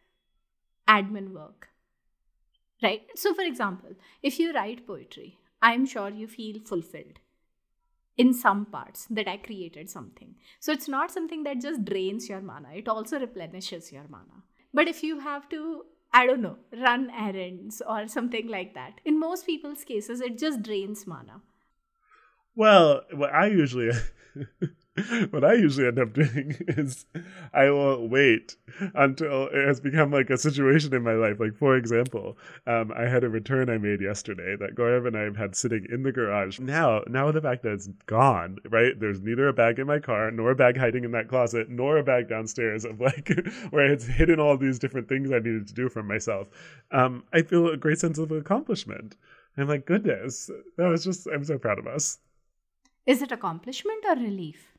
admin 0.88 1.32
work, 1.34 1.70
right? 2.82 3.02
So, 3.16 3.34
for 3.34 3.44
example, 3.44 3.96
if 4.22 4.40
you 4.40 4.54
write 4.54 4.88
poetry, 4.88 5.40
I'm 5.62 5.86
sure 5.86 6.10
you 6.10 6.28
feel 6.28 6.60
fulfilled 6.62 7.20
in 8.18 8.34
some 8.34 8.66
parts 8.66 9.08
that 9.10 9.28
I 9.28 9.38
created 9.38 9.90
something. 9.90 10.36
So 10.60 10.72
it's 10.72 10.88
not 10.88 11.12
something 11.12 11.44
that 11.44 11.62
just 11.62 11.86
drains 11.86 12.30
your 12.30 12.42
mana, 12.42 12.70
it 12.76 12.88
also 12.88 13.20
replenishes 13.20 13.92
your 13.92 14.06
mana. 14.10 14.44
But 14.74 14.88
if 14.88 15.04
you 15.04 15.20
have 15.20 15.50
to, 15.50 15.86
I 16.12 16.26
don't 16.26 16.42
know, 16.42 16.58
run 16.72 17.12
errands 17.12 17.82
or 17.88 18.08
something 18.08 18.48
like 18.48 18.74
that, 18.74 19.02
in 19.06 19.20
most 19.20 19.46
people's 19.46 19.84
cases, 19.84 20.22
it 20.22 20.38
just 20.38 20.62
drains 20.64 21.06
mana. 21.06 21.42
Well, 22.56 23.02
what 23.12 23.34
I 23.34 23.48
usually 23.48 23.92
what 25.32 25.44
I 25.44 25.54
usually 25.54 25.88
end 25.88 25.98
up 25.98 26.14
doing 26.14 26.56
is 26.68 27.06
I 27.52 27.72
will 27.72 28.08
wait 28.08 28.56
until 28.94 29.48
it 29.48 29.68
has 29.68 29.80
become 29.80 30.12
like 30.12 30.30
a 30.30 30.38
situation 30.38 30.94
in 30.94 31.02
my 31.02 31.14
life. 31.14 31.40
Like 31.40 31.56
for 31.56 31.76
example, 31.76 32.38
um, 32.68 32.92
I 32.96 33.08
had 33.08 33.24
a 33.24 33.30
return 33.30 33.72
I 33.72 33.80
made 33.80 34.02
yesterday 34.02 34.56
that 34.56 34.76
Gaurav 34.76 35.08
and 35.08 35.18
I 35.18 35.22
have 35.22 35.36
had 35.36 35.56
sitting 35.56 35.88
in 35.92 36.04
the 36.04 36.12
garage. 36.12 36.60
Now, 36.60 37.02
now 37.08 37.32
the 37.32 37.42
fact 37.42 37.64
that 37.64 37.74
it's 37.74 37.88
gone, 38.06 38.60
right? 38.70 39.00
There's 39.00 39.20
neither 39.20 39.48
a 39.48 39.54
bag 39.54 39.80
in 39.80 39.88
my 39.88 39.98
car, 39.98 40.30
nor 40.30 40.52
a 40.52 40.56
bag 40.56 40.78
hiding 40.78 41.06
in 41.06 41.12
that 41.12 41.28
closet, 41.28 41.70
nor 41.70 41.98
a 41.98 42.04
bag 42.04 42.30
downstairs 42.30 42.86
of 42.86 43.02
like 43.02 43.32
where 43.72 43.92
it's 43.92 44.06
hidden 44.06 44.40
all 44.40 44.58
these 44.58 44.78
different 44.78 45.10
things 45.10 45.32
I 45.32 45.40
needed 45.40 45.68
to 45.68 45.74
do 45.74 45.90
for 45.90 46.04
myself. 46.04 46.48
Um, 46.92 47.24
I 47.34 47.42
feel 47.42 47.68
a 47.68 47.78
great 47.78 48.00
sense 48.00 48.20
of 48.20 48.32
accomplishment. 48.32 49.16
I'm 49.58 49.68
like, 49.68 49.88
goodness, 49.88 50.52
that 50.78 50.88
was 50.88 51.04
just. 51.04 51.28
I'm 51.28 51.44
so 51.44 51.58
proud 51.58 51.80
of 51.80 51.88
us. 51.88 52.20
Is 53.06 53.22
it 53.22 53.32
accomplishment 53.32 54.04
or 54.08 54.16
relief? 54.16 54.73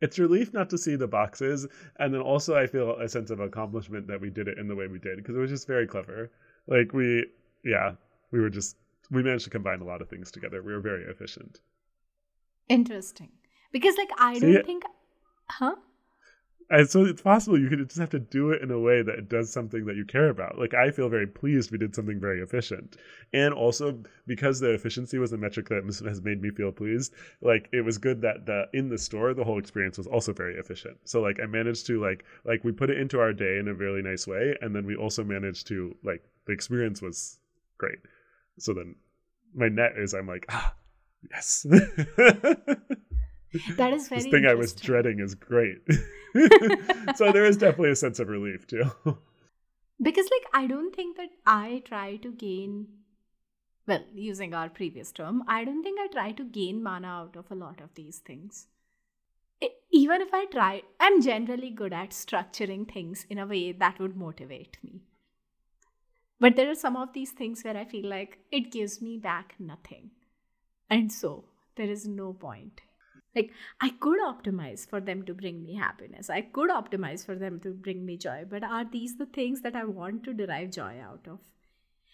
It's 0.00 0.18
relief 0.18 0.52
not 0.52 0.68
to 0.70 0.78
see 0.78 0.96
the 0.96 1.06
boxes, 1.06 1.66
and 1.98 2.12
then 2.12 2.20
also 2.20 2.54
I 2.54 2.66
feel 2.66 2.96
a 2.96 3.08
sense 3.08 3.30
of 3.30 3.40
accomplishment 3.40 4.06
that 4.08 4.20
we 4.20 4.30
did 4.30 4.46
it 4.48 4.58
in 4.58 4.68
the 4.68 4.74
way 4.74 4.86
we 4.86 4.98
did 4.98 5.16
because 5.16 5.36
it 5.36 5.40
was 5.40 5.50
just 5.50 5.66
very 5.66 5.86
clever. 5.86 6.30
Like 6.66 6.92
we, 6.92 7.26
yeah, 7.64 7.92
we 8.30 8.40
were 8.40 8.50
just 8.50 8.76
we 9.10 9.22
managed 9.22 9.44
to 9.44 9.50
combine 9.50 9.80
a 9.80 9.84
lot 9.84 10.02
of 10.02 10.08
things 10.08 10.30
together. 10.30 10.62
We 10.62 10.72
were 10.72 10.80
very 10.80 11.04
efficient. 11.04 11.60
Interesting. 12.68 13.30
Because 13.72 13.96
like 13.96 14.10
I 14.18 14.38
don't 14.38 14.66
think 14.66 14.84
huh? 15.48 15.76
And 16.68 16.88
so 16.88 17.04
it's 17.04 17.22
possible 17.22 17.58
you 17.58 17.68
could 17.68 17.78
just 17.86 18.00
have 18.00 18.10
to 18.10 18.18
do 18.18 18.50
it 18.50 18.60
in 18.60 18.72
a 18.72 18.78
way 18.78 19.00
that 19.00 19.18
it 19.18 19.28
does 19.28 19.52
something 19.52 19.84
that 19.86 19.94
you 19.94 20.04
care 20.04 20.28
about. 20.28 20.58
Like 20.58 20.74
I 20.74 20.90
feel 20.90 21.08
very 21.08 21.26
pleased 21.26 21.70
we 21.70 21.78
did 21.78 21.94
something 21.94 22.18
very 22.18 22.42
efficient, 22.42 22.96
and 23.32 23.54
also 23.54 24.02
because 24.26 24.58
the 24.58 24.74
efficiency 24.74 25.18
was 25.18 25.32
a 25.32 25.36
metric 25.36 25.68
that 25.68 25.84
has 25.84 26.22
made 26.22 26.42
me 26.42 26.50
feel 26.50 26.72
pleased. 26.72 27.14
Like 27.40 27.68
it 27.72 27.82
was 27.82 27.98
good 27.98 28.20
that 28.22 28.46
the 28.46 28.64
in 28.72 28.88
the 28.88 28.98
store 28.98 29.32
the 29.32 29.44
whole 29.44 29.60
experience 29.60 29.96
was 29.96 30.08
also 30.08 30.32
very 30.32 30.56
efficient. 30.56 30.96
So 31.04 31.20
like 31.20 31.38
I 31.40 31.46
managed 31.46 31.86
to 31.86 32.02
like 32.02 32.24
like 32.44 32.64
we 32.64 32.72
put 32.72 32.90
it 32.90 32.98
into 32.98 33.20
our 33.20 33.32
day 33.32 33.58
in 33.58 33.68
a 33.68 33.74
really 33.74 34.02
nice 34.02 34.26
way, 34.26 34.56
and 34.60 34.74
then 34.74 34.86
we 34.86 34.96
also 34.96 35.22
managed 35.22 35.68
to 35.68 35.94
like 36.02 36.24
the 36.46 36.52
experience 36.52 37.00
was 37.00 37.38
great. 37.78 37.98
So 38.58 38.74
then 38.74 38.96
my 39.54 39.68
net 39.68 39.92
is 39.96 40.14
I'm 40.14 40.26
like 40.26 40.46
ah 40.48 40.74
yes. 41.30 41.64
that 43.76 43.92
is 43.92 44.08
very 44.08 44.22
this 44.22 44.30
thing 44.30 44.46
I 44.46 44.54
was 44.54 44.74
dreading 44.74 45.20
is 45.20 45.36
great. 45.36 45.78
so 47.16 47.32
there 47.32 47.44
is 47.44 47.56
definitely 47.56 47.90
a 47.90 47.96
sense 47.96 48.18
of 48.18 48.28
relief 48.28 48.66
too. 48.66 48.90
Because 50.02 50.28
like 50.30 50.46
I 50.52 50.66
don't 50.66 50.94
think 50.94 51.16
that 51.16 51.30
I 51.46 51.82
try 51.86 52.16
to 52.16 52.30
gain 52.30 52.88
well, 53.86 54.02
using 54.12 54.52
our 54.52 54.68
previous 54.68 55.12
term, 55.12 55.44
I 55.46 55.64
don't 55.64 55.82
think 55.82 56.00
I 56.00 56.08
try 56.08 56.32
to 56.32 56.44
gain 56.44 56.82
mana 56.82 57.06
out 57.06 57.36
of 57.36 57.50
a 57.50 57.54
lot 57.54 57.80
of 57.80 57.94
these 57.94 58.18
things. 58.18 58.66
It, 59.60 59.72
even 59.92 60.20
if 60.20 60.34
I 60.34 60.46
try, 60.46 60.82
I'm 60.98 61.22
generally 61.22 61.70
good 61.70 61.92
at 61.92 62.10
structuring 62.10 62.92
things 62.92 63.26
in 63.30 63.38
a 63.38 63.46
way 63.46 63.72
that 63.72 63.98
would 64.00 64.16
motivate 64.16 64.76
me. 64.82 65.02
But 66.38 66.56
there 66.56 66.70
are 66.70 66.74
some 66.74 66.96
of 66.96 67.12
these 67.12 67.30
things 67.30 67.62
where 67.62 67.76
I 67.76 67.84
feel 67.84 68.08
like 68.08 68.38
it 68.50 68.72
gives 68.72 69.00
me 69.00 69.16
back 69.16 69.54
nothing. 69.58 70.10
And 70.90 71.10
so 71.10 71.44
there 71.76 71.88
is 71.88 72.06
no 72.06 72.32
point. 72.32 72.82
Like, 73.36 73.52
I 73.82 73.90
could 73.90 74.18
optimize 74.20 74.88
for 74.88 74.98
them 74.98 75.22
to 75.26 75.34
bring 75.34 75.62
me 75.62 75.74
happiness. 75.74 76.30
I 76.30 76.40
could 76.40 76.70
optimize 76.70 77.24
for 77.24 77.36
them 77.36 77.60
to 77.60 77.74
bring 77.74 78.06
me 78.06 78.16
joy. 78.16 78.46
But 78.48 78.64
are 78.64 78.84
these 78.84 79.18
the 79.18 79.26
things 79.26 79.60
that 79.60 79.76
I 79.76 79.84
want 79.84 80.24
to 80.24 80.32
derive 80.32 80.70
joy 80.72 80.98
out 81.00 81.28
of? 81.28 81.40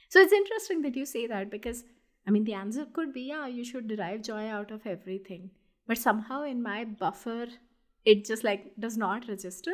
So 0.08 0.18
it's 0.18 0.32
interesting 0.32 0.82
that 0.82 0.96
you 0.96 1.06
say 1.06 1.28
that 1.28 1.48
because, 1.48 1.84
I 2.26 2.32
mean, 2.32 2.44
the 2.44 2.54
answer 2.54 2.86
could 2.92 3.12
be 3.12 3.22
yeah, 3.22 3.46
you 3.46 3.64
should 3.64 3.86
derive 3.86 4.22
joy 4.22 4.48
out 4.48 4.72
of 4.72 4.84
everything. 4.84 5.50
But 5.86 5.98
somehow 5.98 6.42
in 6.42 6.62
my 6.62 6.84
buffer, 6.84 7.46
it 8.04 8.24
just 8.24 8.42
like 8.42 8.72
does 8.78 8.96
not 8.96 9.28
register. 9.28 9.72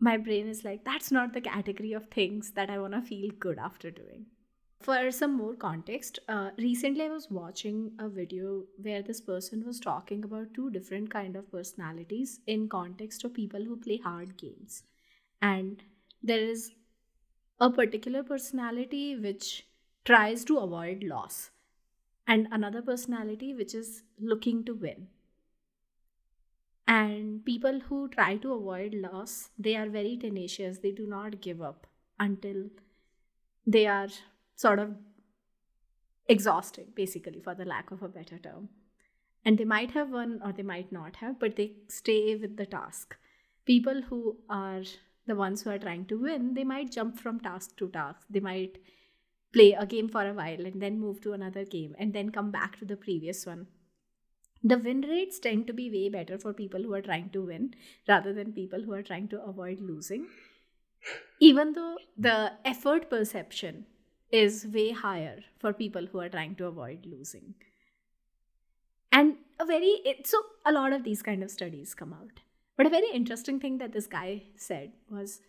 My 0.00 0.16
brain 0.16 0.48
is 0.48 0.64
like, 0.64 0.84
that's 0.84 1.12
not 1.12 1.32
the 1.32 1.40
category 1.40 1.92
of 1.92 2.08
things 2.08 2.52
that 2.52 2.70
I 2.70 2.78
want 2.78 2.94
to 2.94 3.02
feel 3.02 3.30
good 3.38 3.58
after 3.58 3.90
doing. 3.90 4.26
For 4.80 5.10
some 5.10 5.32
more 5.36 5.54
context, 5.54 6.18
uh, 6.28 6.50
recently 6.58 7.04
I 7.04 7.08
was 7.08 7.30
watching 7.30 7.92
a 7.98 8.08
video 8.08 8.64
where 8.80 9.02
this 9.02 9.20
person 9.20 9.64
was 9.66 9.80
talking 9.80 10.24
about 10.24 10.54
two 10.54 10.70
different 10.70 11.10
kind 11.10 11.34
of 11.36 11.50
personalities 11.50 12.40
in 12.46 12.68
context 12.68 13.24
of 13.24 13.34
people 13.34 13.64
who 13.64 13.76
play 13.76 13.98
hard 13.98 14.36
games. 14.36 14.84
And 15.42 15.82
there 16.22 16.40
is 16.40 16.72
a 17.60 17.70
particular 17.70 18.22
personality 18.22 19.16
which 19.16 19.66
tries 20.04 20.44
to 20.44 20.58
avoid 20.58 21.02
loss 21.02 21.50
and 22.26 22.48
another 22.50 22.82
personality 22.82 23.54
which 23.54 23.74
is 23.74 24.02
looking 24.20 24.64
to 24.64 24.74
win 24.74 25.08
and 26.86 27.44
people 27.44 27.80
who 27.88 28.08
try 28.08 28.36
to 28.36 28.52
avoid 28.52 28.94
loss 28.94 29.50
they 29.58 29.74
are 29.74 29.88
very 29.88 30.16
tenacious 30.16 30.78
they 30.78 30.90
do 30.92 31.06
not 31.06 31.40
give 31.40 31.60
up 31.60 31.86
until 32.18 32.64
they 33.66 33.86
are 33.86 34.08
sort 34.56 34.78
of 34.78 34.94
exhausting, 36.28 36.86
basically, 36.94 37.40
for 37.40 37.54
the 37.54 37.64
lack 37.64 37.90
of 37.90 38.02
a 38.02 38.08
better 38.08 38.38
term. 38.38 38.70
And 39.44 39.58
they 39.58 39.64
might 39.64 39.92
have 39.92 40.10
won 40.10 40.40
or 40.44 40.52
they 40.52 40.64
might 40.64 40.90
not 40.90 41.16
have, 41.16 41.38
but 41.38 41.54
they 41.54 41.74
stay 41.88 42.34
with 42.34 42.56
the 42.56 42.66
task. 42.66 43.16
People 43.64 44.02
who 44.02 44.38
are 44.50 44.82
the 45.26 45.36
ones 45.36 45.62
who 45.62 45.70
are 45.70 45.78
trying 45.78 46.06
to 46.06 46.20
win, 46.20 46.54
they 46.54 46.64
might 46.64 46.90
jump 46.90 47.18
from 47.18 47.38
task 47.38 47.76
to 47.76 47.88
task. 47.88 48.26
They 48.28 48.40
might 48.40 48.78
play 49.52 49.72
a 49.72 49.86
game 49.86 50.08
for 50.08 50.26
a 50.26 50.34
while 50.34 50.66
and 50.66 50.82
then 50.82 50.98
move 50.98 51.20
to 51.22 51.32
another 51.32 51.64
game 51.64 51.94
and 51.98 52.12
then 52.12 52.30
come 52.30 52.50
back 52.50 52.78
to 52.78 52.84
the 52.84 52.96
previous 52.96 53.46
one. 53.46 53.66
The 54.62 54.78
win 54.78 55.02
rates 55.02 55.38
tend 55.38 55.66
to 55.68 55.72
be 55.72 55.90
way 55.90 56.08
better 56.08 56.38
for 56.38 56.52
people 56.52 56.82
who 56.82 56.92
are 56.94 57.02
trying 57.02 57.30
to 57.30 57.42
win 57.42 57.74
rather 58.08 58.32
than 58.32 58.52
people 58.52 58.82
who 58.82 58.92
are 58.92 59.02
trying 59.02 59.28
to 59.28 59.42
avoid 59.42 59.80
losing. 59.80 60.26
Even 61.40 61.74
though 61.74 61.98
the 62.16 62.52
effort 62.64 63.08
perception 63.08 63.86
is 64.30 64.66
way 64.66 64.90
higher 64.90 65.40
for 65.58 65.72
people 65.72 66.06
who 66.06 66.20
are 66.20 66.28
trying 66.28 66.54
to 66.56 66.66
avoid 66.66 67.06
losing. 67.06 67.54
And 69.12 69.36
a 69.58 69.64
very, 69.64 70.00
it, 70.04 70.26
so 70.26 70.38
a 70.64 70.72
lot 70.72 70.92
of 70.92 71.04
these 71.04 71.22
kind 71.22 71.42
of 71.42 71.50
studies 71.50 71.94
come 71.94 72.12
out. 72.12 72.40
But 72.76 72.86
a 72.86 72.90
very 72.90 73.08
interesting 73.12 73.60
thing 73.60 73.78
that 73.78 73.92
this 73.92 74.06
guy 74.06 74.42
said 74.56 74.92
was 75.10 75.40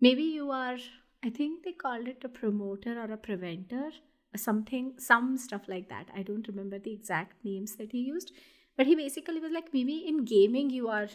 maybe 0.00 0.22
you 0.22 0.50
are, 0.50 0.76
I 1.24 1.30
think 1.30 1.64
they 1.64 1.72
called 1.72 2.06
it 2.06 2.22
a 2.24 2.28
promoter 2.28 3.00
or 3.00 3.12
a 3.12 3.16
preventer, 3.16 3.90
something, 4.36 4.94
some 4.98 5.36
stuff 5.36 5.62
like 5.66 5.88
that. 5.88 6.08
I 6.14 6.22
don't 6.22 6.46
remember 6.46 6.78
the 6.78 6.92
exact 6.92 7.44
names 7.44 7.76
that 7.76 7.92
he 7.92 7.98
used. 7.98 8.32
But 8.76 8.86
he 8.86 8.94
basically 8.94 9.40
was 9.40 9.50
like, 9.50 9.72
maybe 9.72 10.04
in 10.06 10.24
gaming, 10.24 10.70
you 10.70 10.88
are 10.88 11.08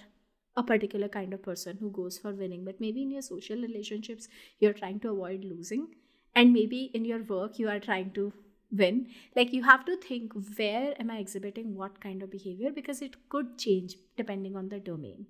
a 0.57 0.63
particular 0.63 1.07
kind 1.07 1.33
of 1.33 1.41
person 1.41 1.77
who 1.79 1.89
goes 1.89 2.17
for 2.17 2.33
winning, 2.33 2.65
but 2.65 2.81
maybe 2.81 3.01
in 3.01 3.11
your 3.11 3.21
social 3.21 3.55
relationships, 3.55 4.27
you're 4.59 4.73
trying 4.73 4.99
to 4.99 5.09
avoid 5.09 5.45
losing 5.45 5.87
and 6.35 6.53
maybe 6.53 6.91
in 6.93 7.05
your 7.05 7.23
work 7.23 7.59
you 7.59 7.69
are 7.69 7.79
trying 7.79 8.11
to 8.11 8.33
win. 8.71 9.07
Like 9.35 9.53
you 9.53 9.63
have 9.63 9.85
to 9.85 9.97
think 9.97 10.33
where 10.57 10.93
am 10.99 11.11
i 11.11 11.17
exhibiting 11.17 11.75
what 11.75 11.99
kind 12.01 12.23
of 12.23 12.31
behavior? 12.31 12.71
Because 12.71 13.01
it 13.01 13.15
could 13.29 13.57
change 13.57 13.95
depending 14.17 14.55
on 14.55 14.69
the 14.69 14.79
domain. 14.79 15.27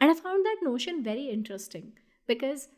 And 0.00 0.10
i 0.10 0.14
found 0.14 0.44
that 0.44 0.62
notion 0.62 1.02
very 1.02 1.28
interesting 1.30 1.92
because 2.26 2.68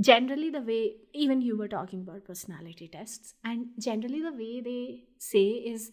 generally 0.00 0.50
the 0.50 0.60
way 0.60 0.96
even 1.12 1.40
you 1.40 1.56
were 1.56 1.68
talking 1.68 2.00
about 2.02 2.24
personality 2.24 2.88
tests 2.88 3.34
and 3.44 3.68
generally 3.78 4.20
the 4.20 4.32
way 4.32 4.60
they 4.60 5.04
say 5.18 5.44
is 5.74 5.90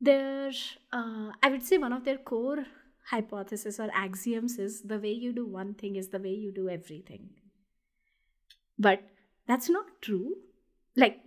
their 0.00 0.50
uh, 0.92 1.30
i 1.42 1.50
would 1.50 1.62
say 1.62 1.78
one 1.78 1.92
of 1.92 2.04
their 2.04 2.18
core 2.18 2.64
hypothesis 3.10 3.78
or 3.78 3.90
axioms 3.92 4.58
is 4.58 4.82
the 4.82 4.98
way 4.98 5.12
you 5.12 5.32
do 5.32 5.46
one 5.46 5.74
thing 5.74 5.96
is 5.96 6.08
the 6.08 6.18
way 6.18 6.30
you 6.30 6.52
do 6.52 6.68
everything. 6.68 7.28
But 8.78 9.02
that's 9.46 9.68
not 9.68 9.86
true. 10.00 10.36
Like, 10.96 11.20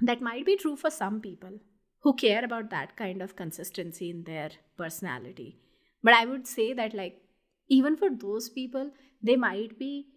that 0.00 0.20
might 0.20 0.46
be 0.46 0.56
true 0.56 0.76
for 0.76 0.90
some 0.90 1.20
people 1.20 1.60
who 2.00 2.14
care 2.14 2.44
about 2.44 2.70
that 2.70 2.96
kind 2.96 3.22
of 3.22 3.36
consistency 3.36 4.10
in 4.10 4.24
their 4.24 4.50
personality. 4.76 5.58
But 6.02 6.14
I 6.14 6.26
would 6.26 6.46
say 6.46 6.72
that, 6.72 6.94
like, 6.94 7.22
even 7.68 7.96
for 7.96 8.10
those 8.10 8.48
people, 8.48 8.90
they 9.22 9.36
might 9.36 9.78
be 9.78 10.08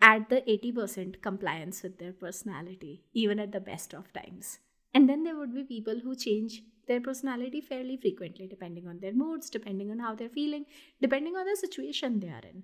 at 0.00 0.28
the 0.28 0.42
80% 0.42 1.20
compliance 1.22 1.82
with 1.82 1.98
their 1.98 2.12
personality, 2.12 3.04
even 3.12 3.40
at 3.40 3.52
the 3.52 3.60
best 3.60 3.94
of 3.94 4.12
times. 4.12 4.58
And 4.92 5.08
then 5.08 5.24
there 5.24 5.36
would 5.36 5.54
be 5.54 5.64
people 5.64 5.98
who 5.98 6.14
change 6.14 6.62
their 6.86 7.00
personality 7.00 7.60
fairly 7.60 7.96
frequently, 7.96 8.46
depending 8.46 8.86
on 8.86 9.00
their 9.00 9.14
moods, 9.14 9.50
depending 9.50 9.90
on 9.90 9.98
how 9.98 10.14
they're 10.14 10.28
feeling, 10.28 10.66
depending 11.00 11.34
on 11.34 11.46
the 11.46 11.56
situation 11.56 12.20
they 12.20 12.28
are 12.28 12.42
in 12.44 12.62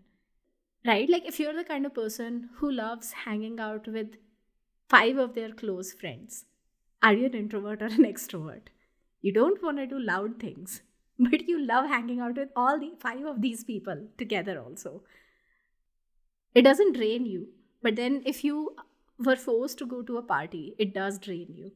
right? 0.86 1.08
Like 1.08 1.26
if 1.26 1.38
you're 1.38 1.54
the 1.54 1.64
kind 1.64 1.86
of 1.86 1.94
person 1.94 2.50
who 2.56 2.70
loves 2.70 3.12
hanging 3.24 3.60
out 3.60 3.86
with 3.86 4.16
five 4.88 5.16
of 5.18 5.34
their 5.34 5.52
close 5.52 5.92
friends, 5.92 6.44
are 7.02 7.14
you 7.14 7.26
an 7.26 7.34
introvert 7.34 7.82
or 7.82 7.86
an 7.86 8.04
extrovert? 8.12 8.68
You 9.22 9.32
don't 9.32 9.62
want 9.62 9.78
to 9.78 9.86
do 9.86 9.98
loud 9.98 10.38
things, 10.38 10.82
but 11.18 11.48
you 11.48 11.64
love 11.64 11.86
hanging 11.86 12.20
out 12.20 12.36
with 12.36 12.48
all 12.56 12.78
the 12.78 12.92
five 13.00 13.24
of 13.24 13.42
these 13.42 13.64
people 13.64 14.06
together 14.18 14.60
also. 14.60 15.02
It 16.54 16.62
doesn't 16.62 16.94
drain 16.96 17.26
you, 17.26 17.48
but 17.82 17.96
then 17.96 18.22
if 18.24 18.42
you 18.42 18.76
were 19.18 19.36
forced 19.36 19.78
to 19.78 19.86
go 19.86 20.02
to 20.02 20.16
a 20.16 20.22
party, 20.22 20.74
it 20.78 20.94
does 20.94 21.18
drain 21.18 21.54
you. 21.54 21.72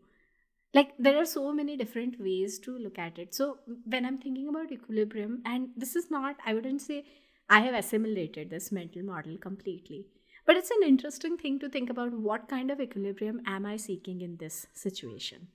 Like 0.72 0.94
there 0.98 1.16
are 1.18 1.24
so 1.24 1.52
many 1.52 1.76
different 1.76 2.20
ways 2.20 2.58
to 2.60 2.76
look 2.76 2.98
at 2.98 3.18
it. 3.18 3.32
So 3.34 3.58
when 3.84 4.04
I'm 4.04 4.18
thinking 4.18 4.48
about 4.48 4.72
equilibrium, 4.72 5.42
and 5.44 5.68
this 5.76 5.94
is 5.94 6.10
not, 6.10 6.36
I 6.44 6.54
wouldn't 6.54 6.82
say 6.82 7.04
I 7.48 7.60
have 7.60 7.74
assimilated 7.74 8.50
this 8.50 8.72
mental 8.72 9.02
model 9.02 9.36
completely. 9.36 10.06
But 10.46 10.56
it's 10.56 10.70
an 10.70 10.86
interesting 10.86 11.38
thing 11.38 11.58
to 11.60 11.68
think 11.68 11.88
about 11.88 12.12
what 12.12 12.48
kind 12.48 12.70
of 12.70 12.80
equilibrium 12.80 13.40
am 13.46 13.64
I 13.64 13.76
seeking 13.76 14.20
in 14.20 14.36
this 14.36 14.66
situation? 14.74 15.48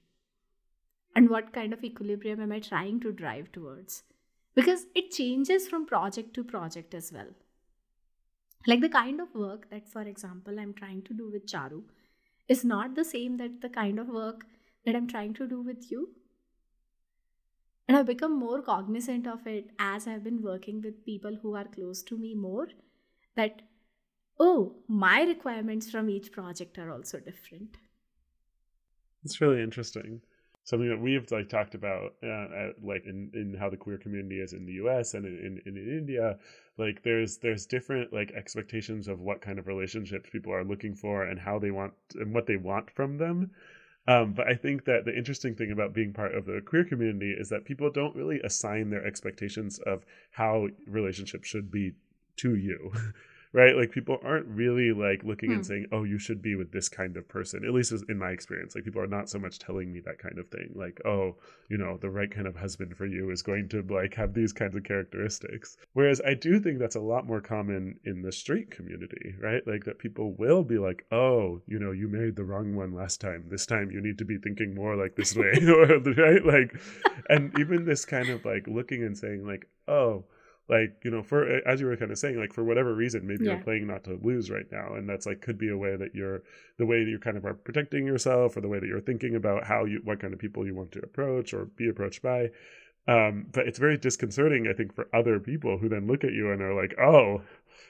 And 1.15 1.29
what 1.29 1.53
kind 1.53 1.73
of 1.73 1.83
equilibrium 1.83 2.41
am 2.41 2.51
I 2.51 2.59
trying 2.59 2.99
to 3.01 3.11
drive 3.11 3.51
towards? 3.51 4.03
Because 4.55 4.85
it 4.95 5.11
changes 5.11 5.67
from 5.67 5.85
project 5.85 6.33
to 6.35 6.43
project 6.43 6.93
as 6.93 7.11
well. 7.11 7.27
Like 8.67 8.81
the 8.81 8.89
kind 8.89 9.21
of 9.21 9.33
work 9.33 9.69
that, 9.69 9.87
for 9.87 10.01
example, 10.01 10.59
I'm 10.59 10.73
trying 10.73 11.03
to 11.03 11.13
do 11.13 11.29
with 11.31 11.45
Charu 11.45 11.83
is 12.47 12.65
not 12.65 12.95
the 12.95 13.05
same 13.05 13.37
that 13.37 13.61
the 13.61 13.69
kind 13.69 13.99
of 13.99 14.07
work 14.07 14.45
that 14.85 14.95
I'm 14.95 15.07
trying 15.07 15.33
to 15.35 15.47
do 15.47 15.61
with 15.61 15.91
you 15.91 16.09
and 17.89 17.97
I've 17.97 18.05
become 18.05 18.37
more 18.37 18.61
cognizant 18.61 19.25
of 19.25 19.47
it 19.47 19.71
as 19.79 20.07
I've 20.07 20.23
been 20.23 20.43
working 20.43 20.79
with 20.79 21.03
people 21.05 21.35
who 21.41 21.55
are 21.55 21.65
close 21.65 22.03
to 22.03 22.15
me 22.15 22.35
more. 22.35 22.67
That, 23.35 23.63
oh, 24.39 24.75
my 24.87 25.23
requirements 25.23 25.89
from 25.89 26.07
each 26.07 26.31
project 26.31 26.77
are 26.77 26.91
also 26.91 27.19
different. 27.19 27.77
It's 29.25 29.41
really 29.41 29.63
interesting. 29.63 30.21
Something 30.65 30.89
that 30.89 31.01
we've 31.01 31.31
like 31.31 31.49
talked 31.49 31.73
about, 31.73 32.13
uh, 32.23 32.73
like 32.83 33.05
in, 33.07 33.31
in 33.33 33.57
how 33.59 33.71
the 33.71 33.77
queer 33.77 33.97
community 33.97 34.39
is 34.39 34.53
in 34.53 34.67
the 34.67 34.73
U.S. 34.73 35.15
and 35.15 35.25
in, 35.25 35.59
in, 35.65 35.75
in 35.75 35.97
India. 35.97 36.37
Like 36.77 37.01
there's 37.01 37.39
there's 37.39 37.65
different 37.65 38.13
like 38.13 38.31
expectations 38.37 39.07
of 39.07 39.19
what 39.19 39.41
kind 39.41 39.57
of 39.57 39.65
relationships 39.65 40.29
people 40.31 40.53
are 40.53 40.63
looking 40.63 40.93
for 40.93 41.23
and 41.23 41.39
how 41.39 41.57
they 41.57 41.71
want 41.71 41.93
and 42.13 42.35
what 42.35 42.45
they 42.45 42.57
want 42.57 42.91
from 42.91 43.17
them. 43.17 43.49
Um, 44.09 44.33
but 44.33 44.47
I 44.47 44.55
think 44.55 44.85
that 44.85 45.05
the 45.05 45.15
interesting 45.15 45.53
thing 45.53 45.69
about 45.71 45.93
being 45.93 46.13
part 46.13 46.33
of 46.33 46.45
the 46.45 46.61
queer 46.65 46.83
community 46.83 47.29
is 47.29 47.49
that 47.49 47.63
people 47.63 47.91
don't 47.91 48.15
really 48.15 48.39
assign 48.39 48.89
their 48.89 49.05
expectations 49.05 49.77
of 49.85 50.03
how 50.31 50.69
relationships 50.87 51.47
should 51.47 51.69
be 51.69 51.93
to 52.37 52.55
you. 52.55 52.91
right? 53.51 53.75
Like 53.75 53.91
people 53.91 54.17
aren't 54.23 54.47
really 54.47 54.91
like 54.91 55.23
looking 55.23 55.49
hmm. 55.49 55.55
and 55.55 55.65
saying, 55.65 55.87
"Oh, 55.91 56.03
you 56.03 56.19
should 56.19 56.41
be 56.41 56.55
with 56.55 56.71
this 56.71 56.87
kind 56.87 57.17
of 57.17 57.27
person." 57.27 57.65
At 57.65 57.73
least 57.73 57.93
in 58.07 58.17
my 58.17 58.29
experience, 58.29 58.75
like 58.75 58.83
people 58.83 59.01
are 59.01 59.07
not 59.07 59.29
so 59.29 59.39
much 59.39 59.59
telling 59.59 59.91
me 59.91 60.01
that 60.01 60.19
kind 60.19 60.37
of 60.37 60.49
thing. 60.49 60.71
Like, 60.75 61.01
"Oh, 61.05 61.35
you 61.67 61.77
know, 61.77 61.97
the 61.97 62.09
right 62.09 62.29
kind 62.29 62.47
of 62.47 62.55
husband 62.55 62.95
for 62.95 63.05
you 63.05 63.31
is 63.31 63.41
going 63.41 63.69
to 63.69 63.81
like 63.89 64.13
have 64.15 64.33
these 64.33 64.53
kinds 64.53 64.75
of 64.75 64.83
characteristics." 64.83 65.77
Whereas 65.93 66.21
I 66.21 66.35
do 66.35 66.59
think 66.59 66.79
that's 66.79 66.95
a 66.95 67.01
lot 67.01 67.25
more 67.25 67.41
common 67.41 67.99
in 68.05 68.21
the 68.21 68.31
straight 68.31 68.69
community, 68.71 69.35
right? 69.39 69.65
Like 69.65 69.85
that 69.85 69.99
people 69.99 70.33
will 70.33 70.63
be 70.63 70.77
like, 70.77 71.05
"Oh, 71.11 71.61
you 71.65 71.79
know, 71.79 71.91
you 71.91 72.07
married 72.07 72.35
the 72.35 72.43
wrong 72.43 72.75
one 72.75 72.93
last 72.93 73.19
time. 73.19 73.45
This 73.47 73.65
time 73.65 73.91
you 73.91 74.01
need 74.01 74.19
to 74.19 74.25
be 74.25 74.37
thinking 74.37 74.75
more 74.75 74.95
like 74.95 75.15
this 75.15 75.35
way." 75.35 75.53
right? 76.17 76.45
Like 76.45 76.79
and 77.29 77.57
even 77.59 77.85
this 77.85 78.05
kind 78.05 78.29
of 78.29 78.45
like 78.45 78.67
looking 78.67 79.03
and 79.03 79.17
saying 79.17 79.45
like, 79.45 79.67
"Oh, 79.87 80.25
like 80.69 81.01
you 81.03 81.11
know 81.11 81.23
for 81.23 81.61
as 81.67 81.81
you 81.81 81.87
were 81.87 81.97
kind 81.97 82.11
of 82.11 82.17
saying 82.17 82.39
like 82.39 82.53
for 82.53 82.63
whatever 82.63 82.93
reason 82.93 83.25
maybe 83.25 83.45
yeah. 83.45 83.53
you're 83.53 83.63
playing 83.63 83.87
not 83.87 84.03
to 84.03 84.19
lose 84.21 84.49
right 84.49 84.71
now 84.71 84.93
and 84.93 85.09
that's 85.09 85.25
like 85.25 85.41
could 85.41 85.57
be 85.57 85.69
a 85.69 85.77
way 85.77 85.95
that 85.95 86.13
you're 86.13 86.43
the 86.77 86.85
way 86.85 87.03
that 87.03 87.09
you're 87.09 87.19
kind 87.19 87.37
of 87.37 87.45
are 87.45 87.55
protecting 87.55 88.05
yourself 88.05 88.55
or 88.55 88.61
the 88.61 88.67
way 88.67 88.79
that 88.79 88.87
you're 88.87 89.01
thinking 89.01 89.35
about 89.35 89.63
how 89.65 89.85
you 89.85 89.99
what 90.03 90.19
kind 90.19 90.33
of 90.33 90.39
people 90.39 90.65
you 90.65 90.75
want 90.75 90.91
to 90.91 90.99
approach 90.99 91.53
or 91.53 91.65
be 91.65 91.89
approached 91.89 92.21
by. 92.21 92.49
Um, 93.07 93.47
but 93.51 93.67
it's 93.67 93.79
very 93.79 93.97
disconcerting 93.97 94.67
i 94.69 94.73
think 94.73 94.93
for 94.93 95.07
other 95.15 95.39
people 95.39 95.79
who 95.79 95.89
then 95.89 96.05
look 96.05 96.23
at 96.23 96.33
you 96.33 96.51
and 96.51 96.61
are 96.61 96.79
like 96.79 96.93
oh 96.99 97.41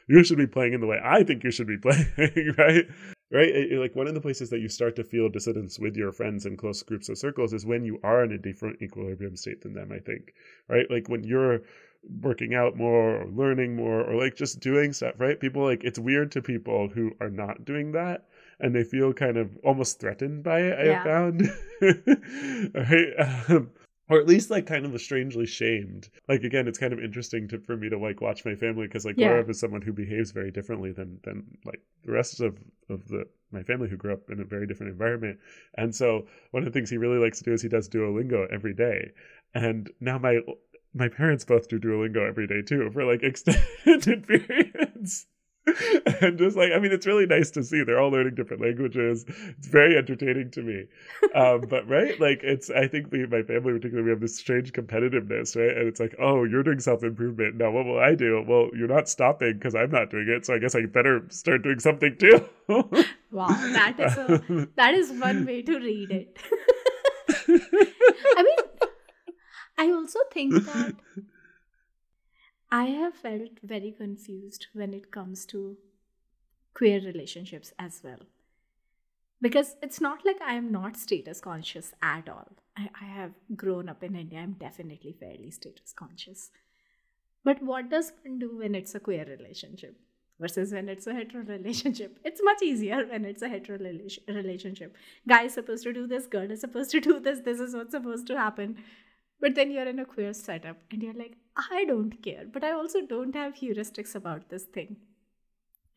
you 0.07 0.23
should 0.23 0.37
be 0.37 0.47
playing 0.47 0.73
in 0.73 0.79
the 0.79 0.87
way 0.87 0.99
i 1.03 1.23
think 1.23 1.43
you 1.43 1.51
should 1.51 1.67
be 1.67 1.77
playing 1.81 2.53
right? 2.57 2.85
Right? 3.31 3.49
It, 3.49 3.73
it, 3.73 3.79
like 3.79 3.95
one 3.95 4.07
of 4.07 4.13
the 4.13 4.21
places 4.21 4.49
that 4.51 4.59
you 4.59 4.69
start 4.69 4.95
to 4.95 5.03
feel 5.03 5.29
dissidence 5.29 5.77
with 5.77 5.95
your 5.95 6.11
friends 6.11 6.45
and 6.45 6.57
close 6.57 6.81
groups 6.83 7.09
of 7.09 7.17
circles 7.17 7.53
is 7.53 7.65
when 7.65 7.83
you 7.83 7.99
are 8.01 8.23
in 8.23 8.31
a 8.31 8.37
different 8.37 8.81
equilibrium 8.81 9.35
state 9.35 9.61
than 9.61 9.73
them 9.73 9.91
i 9.91 9.99
think 9.99 10.33
right? 10.69 10.85
Like 10.89 11.09
when 11.09 11.23
you're 11.23 11.61
working 12.21 12.53
out 12.53 12.75
more 12.75 13.21
or 13.21 13.27
learning 13.27 13.75
more 13.75 14.01
or 14.01 14.21
like 14.21 14.35
just 14.35 14.59
doing 14.59 14.93
stuff, 14.93 15.15
right? 15.17 15.39
People 15.39 15.63
like 15.63 15.83
it's 15.83 15.99
weird 15.99 16.31
to 16.33 16.41
people 16.41 16.89
who 16.89 17.11
are 17.19 17.29
not 17.29 17.65
doing 17.65 17.91
that 17.93 18.25
and 18.59 18.75
they 18.75 18.83
feel 18.83 19.13
kind 19.13 19.37
of 19.37 19.57
almost 19.63 19.99
threatened 19.99 20.43
by 20.43 20.59
it, 20.59 20.79
I 20.79 20.83
yeah. 20.85 21.03
found. 21.03 21.49
right? 22.73 23.49
Um, 23.49 23.71
or 24.09 24.19
at 24.19 24.27
least 24.27 24.49
like 24.49 24.65
kind 24.65 24.85
of 24.85 24.99
strangely 24.99 25.45
shamed. 25.45 26.09
Like 26.27 26.43
again, 26.43 26.67
it's 26.67 26.79
kind 26.79 26.93
of 26.93 26.99
interesting 26.99 27.47
to 27.49 27.59
for 27.59 27.77
me 27.77 27.89
to 27.89 27.97
like 27.97 28.21
watch 28.21 28.43
my 28.43 28.55
family 28.55 28.87
because 28.87 29.05
like 29.05 29.17
yeah. 29.17 29.29
Gaurav 29.29 29.49
is 29.49 29.59
someone 29.59 29.83
who 29.83 29.93
behaves 29.93 30.31
very 30.31 30.51
differently 30.51 30.91
than 30.91 31.19
than 31.23 31.45
like 31.63 31.81
the 32.03 32.11
rest 32.11 32.41
of 32.41 32.57
of 32.89 33.07
the 33.07 33.25
my 33.51 33.61
family 33.63 33.87
who 33.87 33.97
grew 33.97 34.13
up 34.13 34.29
in 34.29 34.39
a 34.39 34.45
very 34.45 34.65
different 34.65 34.91
environment. 34.91 35.39
And 35.75 35.93
so 35.95 36.27
one 36.51 36.63
of 36.63 36.65
the 36.65 36.77
things 36.77 36.89
he 36.89 36.97
really 36.97 37.19
likes 37.19 37.37
to 37.39 37.43
do 37.43 37.53
is 37.53 37.61
he 37.61 37.69
does 37.69 37.87
Duolingo 37.87 38.47
every 38.51 38.73
day. 38.73 39.11
And 39.53 39.89
now 39.99 40.17
my 40.17 40.39
my 40.93 41.07
parents 41.07 41.45
both 41.45 41.67
do 41.67 41.79
Duolingo 41.79 42.27
every 42.27 42.47
day 42.47 42.61
too 42.61 42.89
for 42.91 43.05
like 43.05 43.23
extended 43.23 44.27
periods. 44.27 45.27
and 46.21 46.37
just 46.37 46.55
like 46.55 46.71
I 46.71 46.79
mean, 46.79 46.91
it's 46.91 47.05
really 47.05 47.25
nice 47.25 47.51
to 47.51 47.63
see 47.63 47.83
they're 47.83 47.99
all 47.99 48.09
learning 48.09 48.35
different 48.35 48.61
languages. 48.61 49.25
It's 49.27 49.67
very 49.67 49.97
entertaining 49.97 50.51
to 50.51 50.61
me. 50.61 50.85
Um, 51.35 51.61
but 51.69 51.87
right, 51.87 52.19
like 52.19 52.41
it's 52.43 52.69
I 52.69 52.87
think 52.87 53.11
we, 53.11 53.25
my 53.25 53.43
family 53.43 53.73
particularly, 53.73 54.03
we 54.03 54.09
have 54.11 54.21
this 54.21 54.37
strange 54.37 54.73
competitiveness, 54.73 55.55
right? 55.55 55.77
And 55.77 55.87
it's 55.87 55.99
like, 55.99 56.15
oh, 56.19 56.43
you're 56.43 56.63
doing 56.63 56.79
self 56.79 57.03
improvement 57.03 57.55
now. 57.55 57.71
What 57.71 57.85
will 57.85 57.99
I 57.99 58.15
do? 58.15 58.43
Well, 58.47 58.69
you're 58.75 58.87
not 58.87 59.09
stopping 59.09 59.53
because 59.53 59.75
I'm 59.75 59.91
not 59.91 60.09
doing 60.09 60.27
it, 60.29 60.45
so 60.45 60.55
I 60.55 60.59
guess 60.59 60.75
I 60.75 60.85
better 60.85 61.25
start 61.29 61.63
doing 61.63 61.79
something 61.79 62.15
too. 62.17 62.45
wow, 63.31 63.47
that 63.47 63.95
is 63.99 64.17
a, 64.17 64.67
that 64.75 64.93
is 64.93 65.11
one 65.11 65.45
way 65.45 65.61
to 65.61 65.77
read 65.77 66.11
it. 66.11 66.37
I 67.47 68.43
mean, 68.43 68.68
I 69.79 69.91
also 69.91 70.19
think 70.31 70.53
that 70.65 70.95
I 72.71 72.85
have 72.85 73.15
felt 73.15 73.59
very 73.63 73.91
confused 73.91 74.67
when 74.73 74.93
it 74.93 75.09
comes 75.09 75.45
to 75.47 75.77
queer 76.73 76.99
relationships 76.99 77.71
as 77.79 78.01
well. 78.03 78.19
Because 79.41 79.77
it's 79.81 80.01
not 80.01 80.25
like 80.25 80.41
I 80.41 80.53
am 80.53 80.69
not 80.69 80.97
status 80.97 81.39
conscious 81.39 81.93
at 82.01 82.27
all. 82.27 82.49
I, 82.77 82.89
I 83.01 83.05
have 83.05 83.31
grown 83.55 83.87
up 83.87 84.03
in 84.03 84.15
India, 84.15 84.39
I'm 84.39 84.57
definitely 84.59 85.15
fairly 85.17 85.49
status 85.49 85.93
conscious. 85.93 86.51
But 87.45 87.63
what 87.63 87.89
does 87.89 88.11
one 88.23 88.37
do 88.37 88.57
when 88.57 88.75
it's 88.75 88.95
a 88.95 88.99
queer 88.99 89.25
relationship 89.25 89.95
versus 90.41 90.73
when 90.73 90.89
it's 90.89 91.07
a 91.07 91.13
hetero 91.13 91.43
relationship? 91.43 92.19
It's 92.25 92.41
much 92.43 92.61
easier 92.61 93.05
when 93.07 93.23
it's 93.23 93.41
a 93.41 93.47
hetero 93.47 93.77
relationship. 93.77 94.95
Guy 95.25 95.43
is 95.43 95.53
supposed 95.53 95.83
to 95.83 95.93
do 95.93 96.05
this, 96.05 96.27
girl 96.27 96.51
is 96.51 96.59
supposed 96.59 96.91
to 96.91 96.99
do 96.99 97.19
this, 97.21 97.39
this 97.39 97.61
is 97.61 97.73
what's 97.73 97.91
supposed 97.91 98.27
to 98.27 98.37
happen. 98.37 98.75
But 99.39 99.55
then 99.55 99.71
you're 99.71 99.87
in 99.87 99.99
a 99.99 100.05
queer 100.05 100.33
setup 100.33 100.77
and 100.91 101.01
you're 101.01 101.13
like, 101.13 101.37
I 101.71 101.85
don't 101.85 102.21
care, 102.21 102.45
but 102.51 102.63
I 102.63 102.71
also 102.71 103.01
don't 103.01 103.35
have 103.35 103.55
heuristics 103.55 104.15
about 104.15 104.49
this 104.49 104.63
thing. 104.63 104.97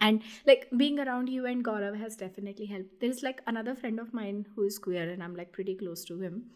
And 0.01 0.23
like 0.47 0.69
being 0.77 0.99
around 0.99 1.29
you 1.29 1.47
and 1.47 1.65
Gaurav 1.65 1.99
has 1.99 2.17
definitely 2.17 2.67
helped. 2.67 3.01
There's 3.01 3.23
like 3.23 3.41
another 3.47 3.75
friend 3.77 4.01
of 4.01 4.13
mine 4.13 4.47
who 4.55 4.65
is 4.65 4.79
queer 4.79 5.09
and 5.09 5.23
I'm 5.23 5.37
like 5.37 5.53
pretty 5.53 5.77
close 5.77 6.05
to 6.07 6.21
him. 6.21 6.51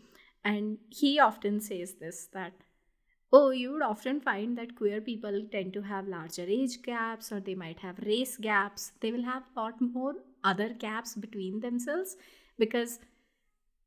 And 0.44 0.78
he 0.90 1.18
often 1.20 1.60
says 1.60 1.94
this 1.94 2.28
that, 2.32 2.52
oh, 3.32 3.50
you 3.50 3.72
would 3.72 3.82
often 3.82 4.20
find 4.20 4.58
that 4.58 4.76
queer 4.76 5.00
people 5.00 5.42
tend 5.50 5.72
to 5.74 5.82
have 5.82 6.08
larger 6.08 6.42
age 6.42 6.82
gaps 6.82 7.30
or 7.30 7.40
they 7.40 7.54
might 7.54 7.80
have 7.80 7.98
race 8.04 8.36
gaps. 8.36 8.92
They 9.00 9.12
will 9.12 9.24
have 9.24 9.44
a 9.56 9.60
lot 9.60 9.80
more 9.80 10.14
other 10.42 10.70
gaps 10.70 11.14
between 11.14 11.60
themselves 11.60 12.16
because 12.58 12.98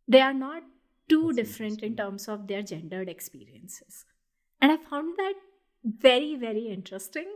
they 0.08 0.22
are 0.22 0.34
not 0.34 0.64
too 1.10 1.34
different 1.34 1.84
in 1.84 1.96
terms 1.96 2.28
of 2.28 2.48
their 2.48 2.62
gendered 2.62 3.10
experiences. 3.10 4.06
And 4.62 4.72
I 4.72 4.78
found 4.78 5.18
that 5.18 5.34
very, 5.84 6.36
very 6.36 6.68
interesting 6.68 7.28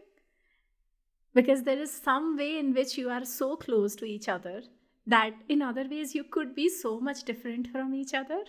because 1.34 1.64
there 1.64 1.80
is 1.80 1.92
some 1.92 2.38
way 2.38 2.60
in 2.60 2.74
which 2.74 2.98
you 2.98 3.10
are 3.10 3.26
so 3.26 3.56
close 3.56 3.96
to 3.96 4.06
each 4.06 4.30
other 4.30 4.62
that 5.08 5.34
in 5.50 5.62
other 5.62 5.88
ways 5.90 6.16
you 6.16 6.24
could 6.24 6.56
be 6.56 6.70
so 6.70 7.00
much 7.00 7.24
different 7.24 7.68
from 7.68 7.94
each 7.94 8.14
other 8.14 8.44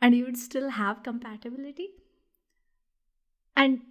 and 0.00 0.16
you 0.16 0.24
would 0.24 0.36
still 0.36 0.70
have 0.70 1.02
compatibility. 1.02 1.90
And 3.56 3.82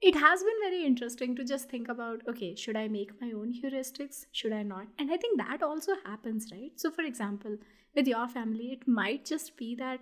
it 0.00 0.14
has 0.14 0.42
been 0.42 0.60
very 0.62 0.84
interesting 0.84 1.34
to 1.36 1.44
just 1.44 1.68
think 1.68 1.88
about 1.88 2.22
okay, 2.28 2.54
should 2.54 2.76
I 2.76 2.88
make 2.88 3.20
my 3.20 3.32
own 3.32 3.52
heuristics? 3.52 4.26
Should 4.32 4.52
I 4.52 4.62
not? 4.62 4.86
And 4.98 5.10
I 5.12 5.16
think 5.16 5.38
that 5.38 5.62
also 5.62 5.92
happens, 6.04 6.48
right? 6.52 6.72
So, 6.76 6.90
for 6.90 7.02
example, 7.02 7.56
with 7.94 8.06
your 8.06 8.28
family, 8.28 8.72
it 8.72 8.86
might 8.86 9.24
just 9.24 9.56
be 9.56 9.74
that 9.76 10.00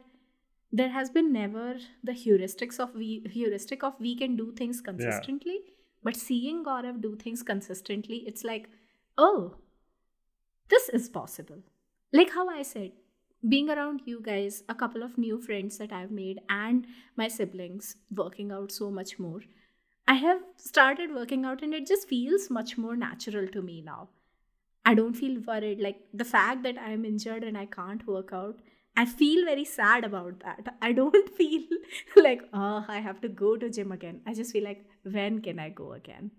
there 0.72 0.90
has 0.90 1.10
been 1.10 1.32
never 1.32 1.76
the 2.02 2.12
heuristics 2.12 2.80
of 2.80 2.94
we 2.94 3.24
heuristic 3.30 3.84
of 3.84 3.94
we 4.00 4.16
can 4.16 4.36
do 4.36 4.52
things 4.52 4.80
consistently. 4.80 5.60
Yeah. 5.64 5.70
But 6.02 6.16
seeing 6.16 6.64
Gaurav 6.64 7.00
do 7.00 7.16
things 7.16 7.42
consistently, 7.42 8.24
it's 8.26 8.44
like, 8.44 8.68
oh, 9.16 9.54
this 10.68 10.88
is 10.88 11.08
possible. 11.08 11.62
Like 12.12 12.30
how 12.30 12.48
I 12.48 12.62
said, 12.62 12.92
being 13.48 13.70
around 13.70 14.02
you 14.04 14.20
guys, 14.20 14.64
a 14.68 14.74
couple 14.74 15.02
of 15.02 15.16
new 15.16 15.40
friends 15.40 15.78
that 15.78 15.92
I've 15.92 16.10
made, 16.10 16.40
and 16.48 16.86
my 17.16 17.28
siblings 17.28 17.96
working 18.14 18.50
out 18.50 18.72
so 18.72 18.90
much 18.90 19.18
more. 19.18 19.40
I 20.06 20.14
have 20.14 20.40
started 20.56 21.14
working 21.14 21.44
out 21.44 21.62
and 21.62 21.72
it 21.72 21.86
just 21.86 22.08
feels 22.08 22.50
much 22.50 22.76
more 22.76 22.96
natural 22.96 23.48
to 23.48 23.62
me 23.62 23.80
now. 23.80 24.08
I 24.84 24.94
don't 24.94 25.14
feel 25.14 25.40
worried. 25.40 25.80
Like 25.80 26.00
the 26.12 26.24
fact 26.24 26.62
that 26.64 26.76
I'm 26.78 27.04
injured 27.04 27.42
and 27.42 27.56
I 27.56 27.66
can't 27.66 28.06
work 28.06 28.30
out, 28.32 28.58
I 28.96 29.06
feel 29.06 29.44
very 29.44 29.64
sad 29.64 30.04
about 30.04 30.40
that. 30.40 30.76
I 30.82 30.92
don't 30.92 31.28
feel 31.36 31.62
like, 32.16 32.42
oh, 32.52 32.84
I 32.86 33.00
have 33.00 33.20
to 33.22 33.28
go 33.28 33.56
to 33.56 33.70
gym 33.70 33.92
again. 33.92 34.20
I 34.26 34.34
just 34.34 34.52
feel 34.52 34.64
like, 34.64 34.84
when 35.02 35.40
can 35.40 35.58
I 35.58 35.70
go 35.70 35.92
again? 35.92 36.30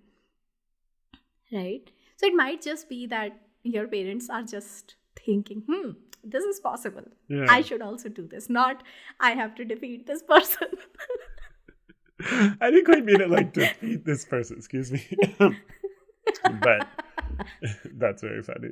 Right? 1.51 1.89
So 2.17 2.27
it 2.27 2.35
might 2.35 2.61
just 2.61 2.87
be 2.87 3.07
that 3.07 3.37
your 3.63 3.87
parents 3.87 4.29
are 4.29 4.43
just 4.43 4.95
thinking, 5.25 5.63
hmm, 5.67 5.91
this 6.23 6.43
is 6.43 6.59
possible. 6.59 7.03
Yeah. 7.27 7.45
I 7.49 7.61
should 7.61 7.81
also 7.81 8.09
do 8.09 8.27
this. 8.27 8.49
Not, 8.49 8.83
I 9.19 9.31
have 9.31 9.55
to 9.55 9.65
defeat 9.65 10.05
this 10.07 10.21
person. 10.21 10.69
I 12.21 12.71
didn't 12.71 12.85
quite 12.85 13.03
mean 13.03 13.21
it 13.21 13.29
like 13.29 13.53
to 13.53 13.61
defeat 13.61 14.05
this 14.05 14.25
person, 14.25 14.57
excuse 14.57 14.91
me. 14.91 15.05
but 16.61 16.87
that's 17.93 18.21
very 18.21 18.41
funny. 18.41 18.69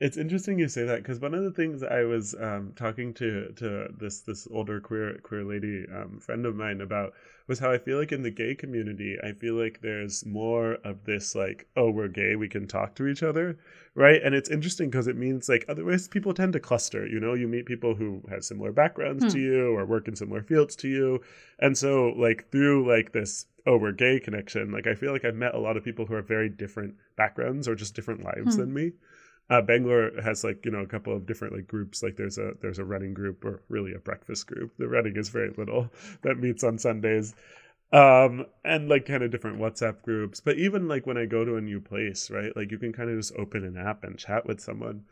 It's 0.00 0.16
interesting 0.16 0.60
you 0.60 0.68
say 0.68 0.84
that 0.84 1.02
because 1.02 1.18
one 1.18 1.34
of 1.34 1.42
the 1.42 1.50
things 1.50 1.82
I 1.82 2.04
was 2.04 2.32
um, 2.40 2.72
talking 2.76 3.12
to 3.14 3.52
to 3.56 3.88
this 3.98 4.20
this 4.20 4.46
older 4.48 4.80
queer 4.80 5.18
queer 5.24 5.42
lady 5.42 5.86
um, 5.92 6.20
friend 6.20 6.46
of 6.46 6.54
mine 6.54 6.80
about 6.80 7.14
was 7.48 7.58
how 7.58 7.72
I 7.72 7.78
feel 7.78 7.98
like 7.98 8.12
in 8.12 8.22
the 8.22 8.30
gay 8.30 8.54
community 8.54 9.16
I 9.20 9.32
feel 9.32 9.54
like 9.54 9.80
there's 9.80 10.24
more 10.24 10.74
of 10.84 11.04
this 11.04 11.34
like 11.34 11.66
oh 11.76 11.90
we're 11.90 12.06
gay 12.06 12.36
we 12.36 12.48
can 12.48 12.68
talk 12.68 12.94
to 12.94 13.08
each 13.08 13.24
other 13.24 13.58
right 13.96 14.22
and 14.22 14.36
it's 14.36 14.50
interesting 14.50 14.88
because 14.88 15.08
it 15.08 15.16
means 15.16 15.48
like 15.48 15.64
otherwise 15.68 16.06
people 16.06 16.32
tend 16.32 16.52
to 16.52 16.60
cluster 16.60 17.04
you 17.04 17.18
know 17.18 17.34
you 17.34 17.48
meet 17.48 17.66
people 17.66 17.96
who 17.96 18.22
have 18.30 18.44
similar 18.44 18.70
backgrounds 18.70 19.24
hmm. 19.24 19.30
to 19.30 19.40
you 19.40 19.74
or 19.74 19.84
work 19.84 20.06
in 20.06 20.14
similar 20.14 20.44
fields 20.44 20.76
to 20.76 20.88
you 20.88 21.20
and 21.58 21.76
so 21.76 22.10
like 22.16 22.48
through 22.52 22.88
like 22.88 23.10
this 23.10 23.46
oh 23.66 23.76
we're 23.76 23.90
gay 23.90 24.20
connection 24.20 24.70
like 24.70 24.86
I 24.86 24.94
feel 24.94 25.10
like 25.10 25.24
I've 25.24 25.34
met 25.34 25.56
a 25.56 25.60
lot 25.60 25.76
of 25.76 25.82
people 25.82 26.06
who 26.06 26.14
are 26.14 26.22
very 26.22 26.48
different 26.48 26.94
backgrounds 27.16 27.66
or 27.66 27.74
just 27.74 27.96
different 27.96 28.22
lives 28.22 28.54
hmm. 28.54 28.60
than 28.60 28.72
me 28.72 28.92
uh, 29.50 29.62
Bangalore 29.62 30.10
has 30.22 30.44
like 30.44 30.64
you 30.64 30.70
know 30.70 30.80
a 30.80 30.86
couple 30.86 31.14
of 31.14 31.26
different 31.26 31.54
like 31.54 31.66
groups. 31.66 32.02
Like 32.02 32.16
there's 32.16 32.38
a 32.38 32.52
there's 32.60 32.78
a 32.78 32.84
running 32.84 33.14
group 33.14 33.44
or 33.44 33.62
really 33.68 33.94
a 33.94 33.98
breakfast 33.98 34.46
group. 34.46 34.72
The 34.78 34.88
running 34.88 35.16
is 35.16 35.30
very 35.30 35.52
little 35.56 35.90
that 36.22 36.38
meets 36.38 36.64
on 36.64 36.78
Sundays, 36.78 37.34
um, 37.92 38.44
and 38.64 38.88
like 38.88 39.06
kind 39.06 39.22
of 39.22 39.30
different 39.30 39.58
WhatsApp 39.58 40.02
groups. 40.02 40.40
But 40.40 40.58
even 40.58 40.86
like 40.86 41.06
when 41.06 41.16
I 41.16 41.26
go 41.26 41.44
to 41.44 41.56
a 41.56 41.62
new 41.62 41.80
place, 41.80 42.30
right? 42.30 42.54
Like 42.56 42.70
you 42.70 42.78
can 42.78 42.92
kind 42.92 43.10
of 43.10 43.16
just 43.16 43.32
open 43.38 43.64
an 43.64 43.78
app 43.78 44.04
and 44.04 44.18
chat 44.18 44.46
with 44.46 44.60
someone. 44.60 45.04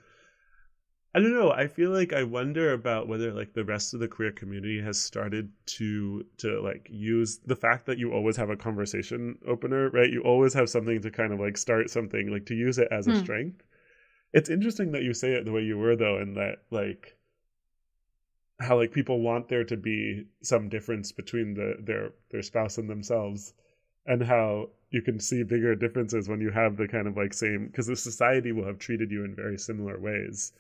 I 1.15 1.21
don't 1.21 1.33
know. 1.33 1.51
I 1.51 1.67
feel 1.67 1.93
like 1.93 2.13
I 2.13 2.25
wonder 2.25 2.75
about 2.75 3.09
whether 3.09 3.33
like 3.33 3.55
the 3.55 3.65
rest 3.65 3.95
of 3.95 4.01
the 4.01 4.09
queer 4.09 4.33
community 4.33 4.83
has 4.83 5.01
started 5.01 5.51
to 5.65 6.27
to 6.39 6.61
like 6.61 6.89
use 6.91 7.39
the 7.39 7.57
fact 7.57 7.87
that 7.87 7.97
you 7.97 8.13
always 8.13 8.37
have 8.37 8.51
a 8.51 8.57
conversation 8.57 9.39
opener, 9.49 9.89
right? 9.89 10.11
You 10.11 10.21
always 10.25 10.53
have 10.53 10.69
something 10.69 11.01
to 11.01 11.11
kind 11.11 11.33
of 11.33 11.41
like 11.41 11.57
start 11.57 11.89
something, 11.89 12.31
like 12.31 12.45
to 12.47 12.55
use 12.55 12.77
it 12.77 12.89
as 12.91 13.07
a 13.07 13.13
hmm. 13.13 13.21
strength 13.21 13.63
it's 14.33 14.51
interesting 14.51 14.93
that 14.93 15.03
you 15.03 15.15
say 15.15 15.33
it 15.33 15.45
the 15.45 15.53
way 15.53 15.63
you 15.63 15.79
were 15.79 15.97
though, 15.97 16.19
and 16.19 16.37
that 16.37 16.63
like 16.71 17.17
how 18.61 18.77
like 18.79 18.93
people 18.93 19.21
want 19.21 19.49
there 19.49 19.65
to 19.65 19.77
be 19.77 20.27
some 20.43 20.69
difference 20.69 21.13
between 21.13 21.55
the 21.55 21.77
their 21.81 22.11
their 22.31 22.43
spouse 22.43 22.79
and 22.79 22.89
themselves, 22.89 23.55
and 24.07 24.23
how 24.23 24.71
you 24.91 25.03
can 25.03 25.21
see 25.21 25.43
bigger 25.43 25.75
differences 25.75 26.29
when 26.29 26.41
you 26.41 26.51
have 26.51 26.77
the 26.77 26.89
kind 26.89 27.07
of 27.07 27.17
like 27.17 27.35
same 27.35 27.67
because 27.67 27.87
the 27.87 27.97
society 27.97 28.53
will 28.53 28.67
have 28.67 28.79
treated 28.79 29.11
you 29.11 29.25
in 29.25 29.35
very 29.35 29.59
similar 29.59 29.99
ways 29.99 30.53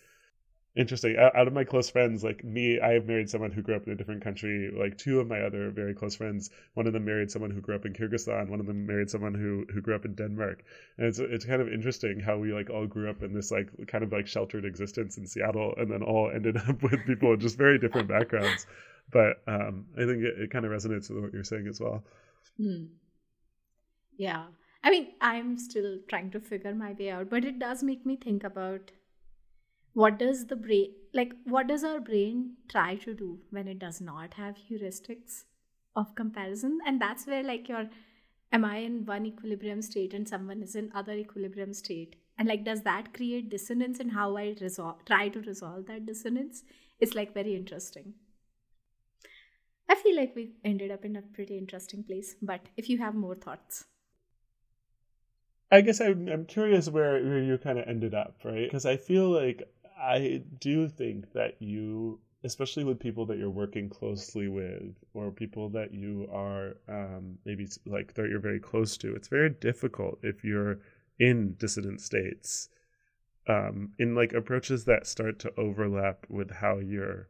interesting. 0.77 1.17
Out 1.17 1.47
of 1.47 1.53
my 1.53 1.65
close 1.65 1.89
friends 1.91 2.23
like 2.23 2.45
me 2.45 2.79
i 2.81 2.93
have 2.93 3.07
married 3.07 3.31
someone 3.31 3.51
who 3.51 3.63
grew 3.63 3.75
up 3.77 3.87
in 3.87 3.93
a 3.93 3.97
different 3.97 4.23
country. 4.23 4.71
Like 4.71 4.99
two 4.99 5.21
of 5.21 5.27
my 5.27 5.41
other 5.41 5.71
very 5.71 5.95
close 5.95 6.15
friends 6.15 6.51
one 6.75 6.87
of 6.87 6.93
them 6.93 7.05
married 7.05 7.31
someone 7.31 7.51
who 7.51 7.61
grew 7.61 7.75
up 7.75 7.87
in 7.87 7.93
kyrgyzstan 7.95 8.49
one 8.49 8.61
of 8.61 8.67
them 8.67 8.87
married 8.87 9.11
someone 9.11 9.35
who 9.35 9.67
who 9.73 9.81
grew 9.81 9.95
up 9.95 10.05
in 10.05 10.15
denmark. 10.15 10.63
And 10.99 11.07
it's 11.07 11.19
it's 11.19 11.45
kind 11.45 11.63
of 11.63 11.69
interesting 11.69 12.21
how 12.21 12.37
we 12.39 12.53
like 12.53 12.71
all 12.71 12.87
grew 12.87 13.09
up 13.11 13.23
in 13.23 13.33
this 13.33 13.51
like 13.51 13.69
kind 13.89 14.05
of 14.05 14.13
like 14.13 14.27
sheltered 14.27 14.65
existence 14.65 15.17
in 15.17 15.27
seattle 15.27 15.75
and 15.79 15.91
then 15.91 16.03
all 16.03 16.31
ended 16.33 16.57
up 16.69 16.83
with 16.83 17.05
people 17.07 17.31
with 17.31 17.41
just 17.41 17.57
very 17.59 17.79
different 17.79 18.09
backgrounds. 18.09 18.67
But 19.11 19.43
um 19.47 19.87
i 19.95 20.05
think 20.05 20.23
it, 20.25 20.39
it 20.39 20.51
kind 20.51 20.65
of 20.65 20.73
resonates 20.73 21.11
with 21.11 21.23
what 21.23 21.33
you're 21.33 21.45
saying 21.45 21.67
as 21.69 21.81
well. 21.81 22.05
Hmm. 22.59 22.85
yeah. 24.17 24.45
I 24.85 24.91
mean 24.91 25.15
i'm 25.21 25.59
still 25.59 25.99
trying 26.09 26.31
to 26.31 26.41
figure 26.41 26.75
my 26.75 26.93
way 26.99 27.11
out 27.11 27.29
but 27.29 27.45
it 27.45 27.59
does 27.59 27.83
make 27.83 28.07
me 28.07 28.15
think 28.17 28.45
about 28.45 28.93
what 30.01 30.19
does 30.19 30.41
the 30.49 30.57
brain 30.57 30.89
like 31.19 31.31
what 31.53 31.69
does 31.69 31.83
our 31.91 32.01
brain 32.07 32.41
try 32.73 32.97
to 33.05 33.15
do 33.21 33.29
when 33.49 33.67
it 33.67 33.79
does 33.79 33.99
not 33.99 34.35
have 34.35 34.59
heuristics 34.71 35.45
of 35.95 36.15
comparison? 36.15 36.79
And 36.87 37.01
that's 37.01 37.27
where 37.27 37.43
like 37.43 37.71
your 37.71 37.87
am 38.53 38.67
i 38.67 38.77
in 38.89 39.07
one 39.07 39.25
equilibrium 39.25 39.81
state 39.81 40.13
and 40.13 40.29
someone 40.29 40.63
is 40.63 40.77
in 40.77 40.93
other 40.95 41.15
equilibrium 41.15 41.73
state? 41.73 42.17
And 42.37 42.47
like 42.47 42.63
does 42.63 42.83
that 42.83 43.15
create 43.15 43.49
dissonance 43.49 43.99
in 43.99 44.11
how 44.11 44.37
i 44.37 44.55
resolve 44.61 45.03
try 45.07 45.31
to 45.31 45.41
resolve 45.41 45.87
that 45.87 46.05
dissonance? 46.05 46.63
It's 47.01 47.15
like 47.15 47.33
very 47.33 47.57
interesting. 47.57 48.13
I 49.89 49.95
feel 49.95 50.17
like 50.17 50.37
we 50.37 50.51
ended 50.63 50.91
up 50.91 51.07
in 51.07 51.17
a 51.17 51.23
pretty 51.23 51.57
interesting 51.57 52.05
place 52.05 52.37
but 52.43 52.69
if 52.77 52.91
you 52.91 52.99
have 52.99 53.15
more 53.15 53.35
thoughts. 53.35 53.87
I 55.71 55.81
guess 55.81 56.01
I'm, 56.01 56.29
I'm 56.29 56.45
curious 56.45 56.89
where, 56.89 57.23
where 57.25 57.43
you 57.43 57.59
kind 57.59 57.79
of 57.79 57.89
ended 57.89 58.15
up, 58.15 58.37
right? 58.45 58.65
Because 58.65 58.87
I 58.87 58.97
feel 58.97 59.29
like 59.29 59.63
I 59.97 60.43
do 60.61 60.89
think 60.89 61.33
that 61.33 61.61
you, 61.61 62.21
especially 62.45 62.85
with 62.85 63.01
people 63.01 63.27
that 63.27 63.39
you're 63.39 63.51
working 63.51 63.89
closely 63.89 64.49
with, 64.49 64.95
or 65.15 65.31
people 65.31 65.69
that 65.71 65.93
you 65.93 66.29
are 66.33 66.77
um, 66.89 67.39
maybe 67.45 67.67
like 67.87 68.15
that 68.15 68.29
you're 68.29 68.41
very 68.41 68.61
close 68.61 68.97
to, 68.99 69.15
it's 69.15 69.29
very 69.29 69.51
difficult 69.51 70.19
if 70.23 70.45
you're 70.45 70.81
in 71.19 71.55
dissident 71.59 72.01
states, 72.01 72.69
um, 73.49 73.93
in 73.99 74.15
like 74.15 74.33
approaches 74.33 74.85
that 74.85 75.07
start 75.07 75.39
to 75.41 75.53
overlap 75.57 76.27
with 76.29 76.51
how 76.51 76.79
you're, 76.79 77.29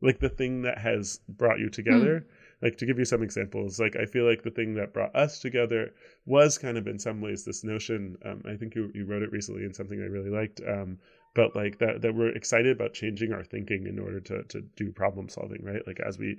like 0.00 0.20
the 0.20 0.28
thing 0.28 0.62
that 0.62 0.78
has 0.78 1.20
brought 1.28 1.58
you 1.58 1.68
together. 1.68 2.20
Mm 2.20 2.24
like 2.64 2.78
to 2.78 2.86
give 2.86 2.98
you 2.98 3.04
some 3.04 3.22
examples 3.22 3.78
like 3.78 3.94
i 3.96 4.06
feel 4.06 4.24
like 4.26 4.42
the 4.42 4.50
thing 4.50 4.74
that 4.74 4.92
brought 4.92 5.14
us 5.14 5.38
together 5.38 5.92
was 6.24 6.58
kind 6.58 6.78
of 6.78 6.86
in 6.86 6.98
some 6.98 7.20
ways 7.20 7.44
this 7.44 7.62
notion 7.62 8.16
um, 8.24 8.42
i 8.46 8.56
think 8.56 8.74
you, 8.74 8.90
you 8.94 9.04
wrote 9.04 9.22
it 9.22 9.30
recently 9.30 9.64
in 9.64 9.74
something 9.74 10.00
i 10.00 10.06
really 10.06 10.30
liked 10.30 10.60
um, 10.66 10.98
but 11.34 11.54
like 11.56 11.78
that 11.78 12.00
that 12.00 12.14
we're 12.14 12.28
excited 12.28 12.72
about 12.72 12.94
changing 12.94 13.32
our 13.32 13.44
thinking 13.44 13.86
in 13.86 13.98
order 13.98 14.20
to 14.20 14.42
to 14.44 14.60
do 14.76 14.92
problem 14.92 15.28
solving 15.28 15.62
right? 15.62 15.86
Like 15.86 16.00
as 16.00 16.18
we 16.18 16.38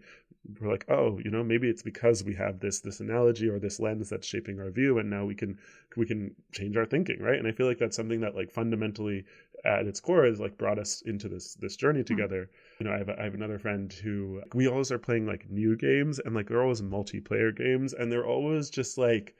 we're 0.59 0.71
like 0.71 0.85
oh 0.89 1.19
you 1.23 1.29
know 1.29 1.43
maybe 1.43 1.69
it's 1.69 1.83
because 1.83 2.23
we 2.23 2.33
have 2.35 2.59
this 2.59 2.79
this 2.79 3.01
analogy 3.01 3.49
or 3.49 3.59
this 3.59 3.79
lens 3.79 4.09
that's 4.09 4.27
shaping 4.27 4.59
our 4.59 4.69
view 4.69 4.97
and 4.97 5.09
now 5.09 5.25
we 5.25 5.35
can 5.35 5.57
we 5.97 6.05
can 6.05 6.33
change 6.51 6.77
our 6.77 6.85
thinking 6.85 7.21
right? 7.21 7.37
And 7.37 7.47
i 7.47 7.51
feel 7.51 7.67
like 7.67 7.77
that's 7.77 7.95
something 7.95 8.21
that 8.21 8.35
like 8.35 8.51
fundamentally 8.51 9.25
at 9.65 9.87
its 9.87 9.99
core 9.99 10.25
has 10.25 10.39
like 10.39 10.57
brought 10.57 10.79
us 10.79 11.01
into 11.05 11.27
this 11.27 11.55
this 11.55 11.75
journey 11.75 12.01
hmm. 12.01 12.05
together. 12.05 12.49
You 12.79 12.85
know 12.85 12.93
i 12.93 12.97
have, 12.97 13.09
a, 13.09 13.19
I 13.19 13.23
have 13.23 13.33
another 13.33 13.59
friend 13.59 13.91
who 13.91 14.41
we 14.53 14.67
always 14.67 14.91
are 14.91 14.99
playing 14.99 15.25
like 15.25 15.49
new 15.49 15.75
games 15.75 16.19
and 16.19 16.33
like 16.33 16.47
they're 16.47 16.63
always 16.63 16.81
multiplayer 16.81 17.55
games 17.55 17.93
and 17.93 18.11
they're 18.11 18.25
always 18.25 18.69
just 18.69 18.97
like 18.97 19.35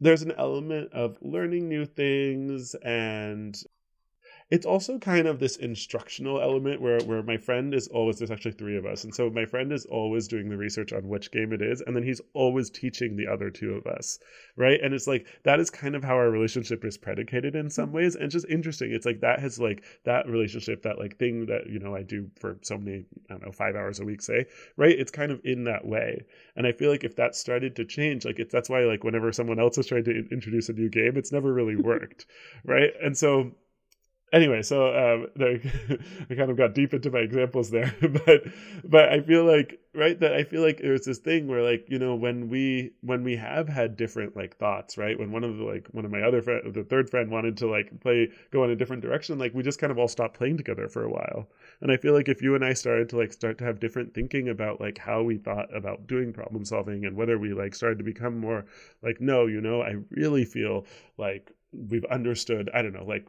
there's 0.00 0.22
an 0.22 0.32
element 0.36 0.92
of 0.92 1.16
learning 1.22 1.68
new 1.68 1.86
things 1.86 2.74
and 2.82 3.62
it's 4.52 4.66
also 4.66 4.98
kind 4.98 5.26
of 5.26 5.38
this 5.38 5.56
instructional 5.56 6.38
element 6.38 6.78
where 6.78 7.00
where 7.04 7.22
my 7.22 7.38
friend 7.38 7.72
is 7.72 7.88
always 7.88 8.18
there's 8.18 8.30
actually 8.30 8.52
three 8.52 8.76
of 8.76 8.84
us. 8.84 9.02
And 9.02 9.14
so 9.14 9.30
my 9.30 9.46
friend 9.46 9.72
is 9.72 9.86
always 9.86 10.28
doing 10.28 10.50
the 10.50 10.58
research 10.58 10.92
on 10.92 11.08
which 11.08 11.32
game 11.32 11.54
it 11.54 11.62
is 11.62 11.80
and 11.80 11.96
then 11.96 12.02
he's 12.02 12.20
always 12.34 12.68
teaching 12.68 13.16
the 13.16 13.26
other 13.26 13.48
two 13.48 13.72
of 13.72 13.86
us 13.86 14.18
right? 14.56 14.78
And 14.82 14.92
it's 14.92 15.06
like 15.06 15.26
that 15.44 15.58
is 15.58 15.70
kind 15.70 15.96
of 15.96 16.04
how 16.04 16.16
our 16.16 16.30
relationship 16.30 16.84
is 16.84 16.98
predicated 16.98 17.56
in 17.56 17.70
some 17.70 17.86
mm-hmm. 17.86 17.96
ways 17.96 18.14
and 18.14 18.24
it's 18.24 18.34
just 18.34 18.46
interesting. 18.46 18.92
It's 18.92 19.06
like 19.06 19.20
that 19.20 19.40
has 19.40 19.58
like 19.58 19.84
that 20.04 20.28
relationship 20.28 20.82
that 20.82 20.98
like 20.98 21.16
thing 21.16 21.46
that 21.46 21.70
you 21.70 21.78
know 21.78 21.96
i 21.96 22.02
do 22.02 22.30
for 22.38 22.58
so 22.60 22.76
many 22.76 23.06
i 23.30 23.32
don't 23.32 23.46
know 23.46 23.52
five 23.52 23.74
hours 23.74 24.00
a 24.00 24.04
week 24.04 24.20
say 24.20 24.44
right? 24.76 24.98
It's 24.98 25.10
kind 25.10 25.32
of 25.32 25.40
in 25.44 25.64
that 25.64 25.86
way. 25.86 26.26
And 26.56 26.66
i 26.66 26.72
feel 26.72 26.90
like 26.90 27.04
if 27.04 27.16
that 27.16 27.34
started 27.34 27.74
to 27.76 27.86
change 27.86 28.26
like 28.26 28.38
it's 28.38 28.52
that's 28.52 28.68
why 28.68 28.80
like 28.80 29.02
whenever 29.02 29.32
someone 29.32 29.58
else 29.58 29.78
is 29.78 29.86
trying 29.86 30.04
to 30.04 30.28
introduce 30.30 30.68
a 30.68 30.74
new 30.74 30.90
game 30.90 31.16
it's 31.16 31.32
never 31.32 31.54
really 31.54 31.76
worked 31.76 32.26
right? 32.66 32.90
And 33.02 33.16
so 33.16 33.52
anyway, 34.32 34.62
so 34.62 34.88
um, 34.88 35.26
I 35.40 36.34
kind 36.34 36.50
of 36.50 36.56
got 36.56 36.74
deep 36.74 36.94
into 36.94 37.10
my 37.10 37.20
examples 37.20 37.70
there, 37.70 37.94
but 38.00 38.42
but 38.84 39.08
I 39.08 39.20
feel 39.20 39.44
like 39.44 39.80
right 39.94 40.18
that 40.20 40.32
I 40.32 40.44
feel 40.44 40.62
like 40.62 40.78
there's 40.78 41.04
this 41.04 41.18
thing 41.18 41.48
where 41.48 41.62
like 41.62 41.84
you 41.88 41.98
know 41.98 42.14
when 42.14 42.48
we 42.48 42.92
when 43.02 43.22
we 43.22 43.36
have 43.36 43.68
had 43.68 43.96
different 43.96 44.36
like 44.36 44.56
thoughts, 44.56 44.96
right? 44.96 45.18
When 45.18 45.32
one 45.32 45.44
of 45.44 45.56
the 45.58 45.64
like 45.64 45.88
one 45.92 46.04
of 46.04 46.10
my 46.10 46.22
other 46.22 46.42
friend, 46.42 46.72
the 46.72 46.84
third 46.84 47.10
friend 47.10 47.30
wanted 47.30 47.56
to 47.58 47.66
like 47.68 48.00
play 48.00 48.30
go 48.50 48.64
in 48.64 48.70
a 48.70 48.76
different 48.76 49.02
direction, 49.02 49.38
like 49.38 49.54
we 49.54 49.62
just 49.62 49.78
kind 49.78 49.90
of 49.90 49.98
all 49.98 50.08
stopped 50.08 50.36
playing 50.36 50.56
together 50.56 50.88
for 50.88 51.04
a 51.04 51.10
while. 51.10 51.48
And 51.80 51.92
I 51.92 51.96
feel 51.96 52.14
like 52.14 52.28
if 52.28 52.42
you 52.42 52.54
and 52.54 52.64
I 52.64 52.72
started 52.72 53.08
to 53.10 53.18
like 53.18 53.32
start 53.32 53.58
to 53.58 53.64
have 53.64 53.80
different 53.80 54.14
thinking 54.14 54.48
about 54.48 54.80
like 54.80 54.98
how 54.98 55.22
we 55.22 55.36
thought 55.38 55.74
about 55.76 56.06
doing 56.06 56.32
problem 56.32 56.64
solving 56.64 57.04
and 57.04 57.16
whether 57.16 57.38
we 57.38 57.52
like 57.52 57.74
started 57.74 57.98
to 57.98 58.04
become 58.04 58.38
more 58.38 58.64
like 59.02 59.20
no, 59.20 59.46
you 59.46 59.60
know, 59.60 59.82
I 59.82 59.96
really 60.10 60.44
feel 60.44 60.86
like 61.18 61.52
we've 61.88 62.04
understood 62.06 62.70
i 62.74 62.82
don't 62.82 62.92
know 62.92 63.04
like 63.04 63.26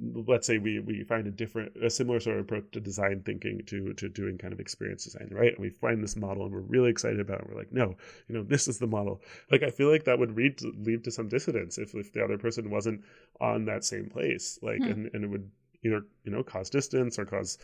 let's 0.00 0.46
say 0.46 0.58
we 0.58 0.80
we 0.80 1.04
find 1.04 1.26
a 1.26 1.30
different 1.30 1.72
a 1.82 1.88
similar 1.88 2.18
sort 2.18 2.36
of 2.36 2.44
approach 2.44 2.64
to 2.72 2.80
design 2.80 3.22
thinking 3.24 3.62
to 3.66 3.92
to 3.94 4.08
doing 4.08 4.36
kind 4.36 4.52
of 4.52 4.60
experience 4.60 5.04
design 5.04 5.28
right? 5.30 5.52
And 5.52 5.58
we 5.58 5.70
find 5.70 6.02
this 6.02 6.16
model 6.16 6.44
and 6.44 6.52
we're 6.52 6.60
really 6.60 6.90
excited 6.90 7.20
about 7.20 7.40
it. 7.40 7.46
We're 7.48 7.58
like 7.58 7.72
no 7.72 7.94
you 8.28 8.34
know 8.34 8.42
this 8.42 8.66
is 8.66 8.78
the 8.78 8.86
model. 8.86 9.20
Like 9.50 9.62
i 9.62 9.70
feel 9.70 9.90
like 9.90 10.04
that 10.04 10.18
would 10.18 10.36
lead 10.36 10.58
to, 10.58 10.72
lead 10.78 11.04
to 11.04 11.10
some 11.10 11.28
dissonance 11.28 11.78
if, 11.78 11.94
if 11.94 12.12
the 12.12 12.24
other 12.24 12.38
person 12.38 12.70
wasn't 12.70 13.04
on 13.40 13.66
that 13.66 13.84
same 13.84 14.08
place. 14.10 14.58
Like 14.62 14.78
hmm. 14.78 14.90
and, 14.90 15.10
and 15.14 15.24
it 15.24 15.30
would 15.30 15.50
either 15.84 16.04
you 16.24 16.32
know 16.32 16.42
cause 16.42 16.70
distance 16.70 17.18
or 17.18 17.24
cause 17.24 17.58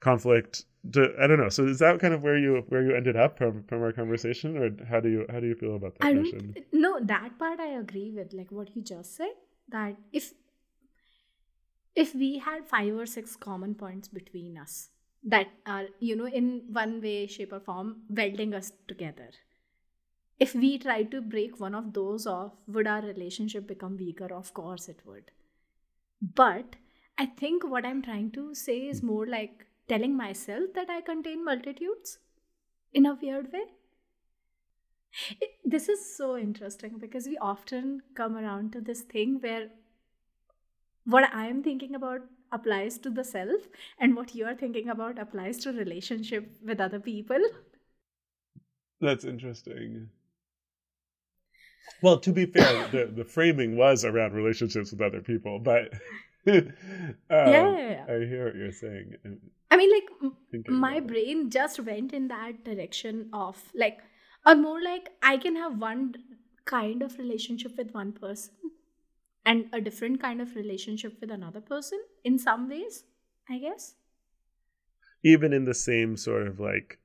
conflict. 0.00 0.64
To, 0.92 1.14
i 1.20 1.26
don't 1.26 1.38
know. 1.38 1.50
So 1.50 1.66
is 1.66 1.78
that 1.78 1.98
kind 2.00 2.14
of 2.14 2.22
where 2.22 2.38
you 2.38 2.62
where 2.68 2.82
you 2.82 2.94
ended 2.94 3.16
up 3.16 3.38
from 3.38 3.64
from 3.64 3.82
our 3.82 3.92
conversation 3.92 4.56
or 4.56 4.70
how 4.86 5.00
do 5.00 5.08
you 5.08 5.26
how 5.30 5.40
do 5.40 5.46
you 5.46 5.54
feel 5.54 5.76
about 5.76 5.98
that 5.98 6.06
I 6.06 6.12
no 6.72 7.00
that 7.00 7.38
part 7.38 7.60
i 7.60 7.66
agree 7.66 8.10
with 8.10 8.32
like 8.32 8.50
what 8.50 8.74
you 8.74 8.82
just 8.82 9.16
said 9.16 9.34
that 9.68 9.96
if 10.12 10.32
if 11.94 12.14
we 12.14 12.38
had 12.38 12.66
five 12.66 12.94
or 12.94 13.06
six 13.06 13.36
common 13.36 13.74
points 13.74 14.08
between 14.08 14.56
us 14.56 14.88
that 15.22 15.48
are 15.66 15.86
you 15.98 16.16
know 16.16 16.26
in 16.26 16.62
one 16.72 17.00
way 17.00 17.26
shape 17.26 17.52
or 17.52 17.60
form 17.60 17.96
welding 18.08 18.54
us 18.54 18.72
together 18.88 19.30
if 20.38 20.54
we 20.54 20.78
try 20.78 21.02
to 21.02 21.20
break 21.20 21.60
one 21.60 21.74
of 21.74 21.92
those 21.92 22.26
off 22.26 22.52
would 22.66 22.86
our 22.86 23.02
relationship 23.02 23.66
become 23.66 23.96
weaker 23.96 24.32
of 24.32 24.54
course 24.54 24.88
it 24.88 25.00
would 25.04 25.30
but 26.20 26.76
I 27.20 27.26
think 27.26 27.68
what 27.68 27.84
I'm 27.84 28.00
trying 28.00 28.30
to 28.32 28.54
say 28.54 28.78
is 28.88 29.02
more 29.02 29.26
like 29.26 29.66
telling 29.88 30.16
myself 30.16 30.72
that 30.74 30.88
I 30.88 31.02
contain 31.02 31.44
multitudes 31.44 32.18
in 32.94 33.04
a 33.04 33.14
weird 33.14 33.52
way. 33.52 33.64
It, 35.40 35.50
this 35.64 35.88
is 35.88 36.16
so 36.16 36.38
interesting 36.38 36.96
because 36.98 37.26
we 37.26 37.36
often 37.36 38.02
come 38.14 38.36
around 38.36 38.72
to 38.72 38.80
this 38.80 39.02
thing 39.02 39.38
where 39.40 39.68
what 41.10 41.32
I 41.34 41.46
am 41.46 41.62
thinking 41.62 41.94
about 41.94 42.22
applies 42.52 42.98
to 42.98 43.10
the 43.10 43.24
self 43.24 43.68
and 43.98 44.16
what 44.16 44.34
you 44.34 44.44
are 44.44 44.54
thinking 44.54 44.88
about 44.88 45.18
applies 45.18 45.58
to 45.58 45.72
relationship 45.72 46.50
with 46.64 46.80
other 46.80 47.00
people. 47.00 47.40
That's 49.00 49.24
interesting. 49.24 50.08
Well, 52.02 52.18
to 52.20 52.32
be 52.32 52.46
fair, 52.46 52.88
the, 52.88 53.12
the 53.14 53.24
framing 53.24 53.76
was 53.76 54.04
around 54.04 54.32
relationships 54.32 54.92
with 54.92 55.00
other 55.00 55.20
people, 55.20 55.58
but 55.58 55.92
um, 56.48 56.72
yeah, 57.30 58.04
I 58.08 58.12
hear 58.24 58.46
what 58.46 58.56
you're 58.56 58.72
saying. 58.72 59.14
I 59.70 59.76
mean, 59.76 59.90
like, 59.92 60.68
my 60.68 61.00
brain 61.00 61.46
it. 61.46 61.50
just 61.50 61.80
went 61.80 62.12
in 62.12 62.28
that 62.28 62.64
direction 62.64 63.28
of 63.32 63.62
like, 63.74 64.00
or 64.46 64.54
more 64.54 64.80
like, 64.80 65.10
I 65.22 65.36
can 65.36 65.56
have 65.56 65.78
one 65.78 66.14
kind 66.64 67.02
of 67.02 67.18
relationship 67.18 67.76
with 67.76 67.92
one 67.92 68.12
person 68.12 68.54
and 69.44 69.66
a 69.72 69.80
different 69.80 70.20
kind 70.20 70.40
of 70.40 70.54
relationship 70.54 71.20
with 71.20 71.30
another 71.30 71.60
person 71.60 72.00
in 72.24 72.38
some 72.38 72.68
ways, 72.68 73.04
I 73.48 73.58
guess. 73.58 73.94
Even 75.22 75.52
in 75.52 75.64
the 75.64 75.74
same 75.74 76.16
sort 76.16 76.46
of 76.46 76.60
like, 76.60 76.98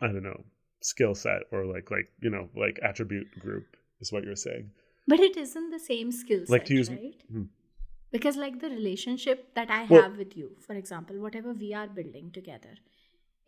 I 0.00 0.06
don't 0.08 0.22
know, 0.22 0.44
skill 0.80 1.14
set 1.14 1.42
or 1.52 1.64
like, 1.64 1.90
like, 1.90 2.10
you 2.20 2.30
know, 2.30 2.48
like 2.56 2.78
attribute 2.82 3.38
group 3.38 3.76
is 4.00 4.12
what 4.12 4.24
you're 4.24 4.36
saying. 4.36 4.70
But 5.06 5.20
it 5.20 5.36
isn't 5.36 5.70
the 5.70 5.80
same 5.80 6.12
skill 6.12 6.40
set, 6.40 6.50
like 6.50 6.64
to 6.66 6.74
use, 6.74 6.90
right? 6.90 7.22
Hmm 7.30 7.44
because 8.12 8.36
like 8.36 8.60
the 8.60 8.68
relationship 8.68 9.54
that 9.54 9.70
i 9.70 9.84
well, 9.86 10.02
have 10.02 10.18
with 10.18 10.36
you 10.36 10.50
for 10.66 10.74
example 10.74 11.18
whatever 11.26 11.52
we 11.52 11.72
are 11.74 11.88
building 11.88 12.30
together 12.30 12.74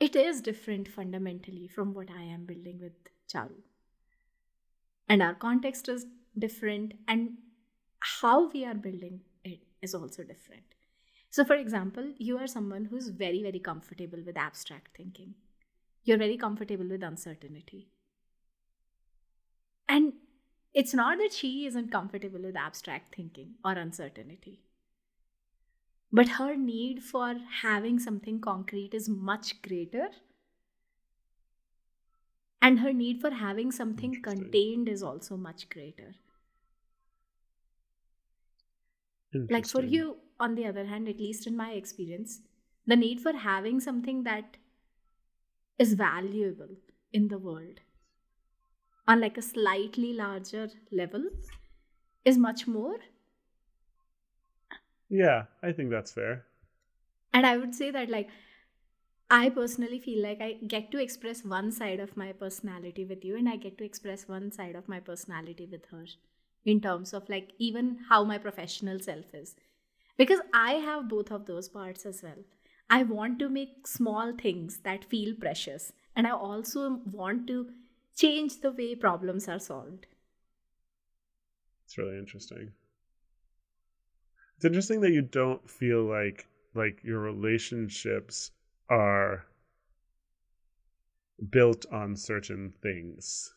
it 0.01 0.17
is 0.17 0.41
different 0.41 0.89
fundamentally 0.89 1.69
from 1.69 1.95
what 1.95 2.11
i 2.19 2.23
am 2.23 2.45
building 2.53 2.81
with 2.81 3.13
charu 3.33 3.61
and 5.09 5.23
our 5.23 5.35
context 5.47 5.89
is 5.95 6.07
different 6.47 6.95
and 7.07 7.35
how 8.21 8.49
we 8.51 8.65
are 8.65 8.75
building 8.75 9.21
it 9.45 9.61
is 9.83 9.95
also 9.95 10.23
different 10.23 10.79
so 11.31 11.45
for 11.45 11.57
example 11.57 12.13
you 12.19 12.39
are 12.39 12.47
someone 12.47 12.85
who's 12.85 13.09
very 13.09 13.43
very 13.43 13.59
comfortable 13.59 14.23
with 14.27 14.37
abstract 14.37 14.97
thinking 14.97 15.35
you're 16.05 16.19
very 16.19 16.37
comfortable 16.37 16.89
with 16.89 17.03
uncertainty 17.03 17.89
and 19.89 20.13
it's 20.75 20.93
not 20.93 21.19
that 21.19 21.33
she 21.33 21.67
isn't 21.67 21.93
comfortable 21.93 22.41
with 22.41 22.57
abstract 22.57 23.15
thinking 23.15 23.55
or 23.65 23.73
uncertainty. 23.73 24.61
But 26.13 26.31
her 26.31 26.57
need 26.57 27.03
for 27.03 27.37
having 27.63 28.01
something 28.01 28.41
concrete 28.41 28.93
is 28.93 29.09
much 29.09 29.63
greater. 29.63 30.09
And 32.61 32.81
her 32.81 32.93
need 32.93 33.21
for 33.21 33.31
having 33.31 33.71
something 33.71 34.21
contained 34.23 34.89
is 34.89 35.03
also 35.03 35.37
much 35.37 35.69
greater. 35.69 36.15
Like 39.49 39.67
for 39.67 39.83
you, 39.83 40.19
on 40.41 40.55
the 40.55 40.67
other 40.67 40.87
hand, 40.87 41.09
at 41.09 41.19
least 41.19 41.47
in 41.47 41.57
my 41.57 41.73
experience, 41.73 42.41
the 42.87 42.97
need 42.97 43.21
for 43.21 43.33
having 43.33 43.81
something 43.81 44.25
that 44.25 44.57
is 45.79 45.95
valuable 45.95 46.77
in 47.13 47.29
the 47.29 47.39
world 47.39 47.79
on 49.09 49.19
like 49.21 49.39
a 49.39 49.43
slightly 49.43 50.13
larger 50.13 50.69
level 50.91 51.31
is 52.25 52.37
much 52.39 52.67
more. 52.67 52.99
Yeah 55.09 55.47
i 55.63 55.73
think 55.73 55.91
that's 55.91 56.13
fair. 56.13 56.45
And 57.35 57.47
i 57.47 57.57
would 57.59 57.75
say 57.75 57.91
that 57.91 58.09
like 58.09 58.31
i 59.37 59.49
personally 59.57 59.99
feel 60.05 60.23
like 60.27 60.41
i 60.47 60.53
get 60.75 60.91
to 60.93 61.01
express 61.03 61.45
one 61.53 61.71
side 61.79 62.01
of 62.05 62.17
my 62.23 62.33
personality 62.33 63.05
with 63.13 63.25
you 63.25 63.37
and 63.37 63.49
i 63.49 63.57
get 63.57 63.77
to 63.79 63.85
express 63.85 64.27
one 64.29 64.51
side 64.51 64.75
of 64.77 64.89
my 64.89 65.01
personality 65.01 65.67
with 65.67 65.87
her 65.91 66.07
in 66.65 66.81
terms 66.81 67.13
of 67.13 67.29
like 67.29 67.53
even 67.59 67.99
how 68.09 68.25
my 68.25 68.39
professional 68.39 68.99
self 68.99 69.35
is 69.35 69.55
because 70.17 70.41
i 70.53 70.73
have 70.75 71.09
both 71.09 71.31
of 71.31 71.47
those 71.47 71.69
parts 71.69 72.07
as 72.07 72.23
well 72.23 72.43
i 72.91 73.03
want 73.03 73.39
to 73.39 73.49
make 73.49 73.87
small 73.87 74.33
things 74.43 74.79
that 74.79 75.05
feel 75.05 75.35
precious 75.35 75.93
and 76.17 76.27
i 76.27 76.31
also 76.31 77.01
want 77.21 77.47
to 77.47 77.67
change 78.17 78.61
the 78.61 78.71
way 78.71 78.95
problems 78.95 79.49
are 79.49 79.59
solved. 79.59 80.07
It's 81.85 81.99
really 81.99 82.19
interesting. 82.19 82.73
It's 84.57 84.65
interesting 84.65 85.01
that 85.01 85.13
you 85.13 85.23
don't 85.23 85.69
feel 85.69 86.05
like 86.05 86.47
like 86.75 87.03
your 87.05 87.21
relationships 87.21 88.51
are 88.89 89.47
built 91.51 91.87
on 91.93 92.17
certain 92.17 92.73
things 92.83 93.54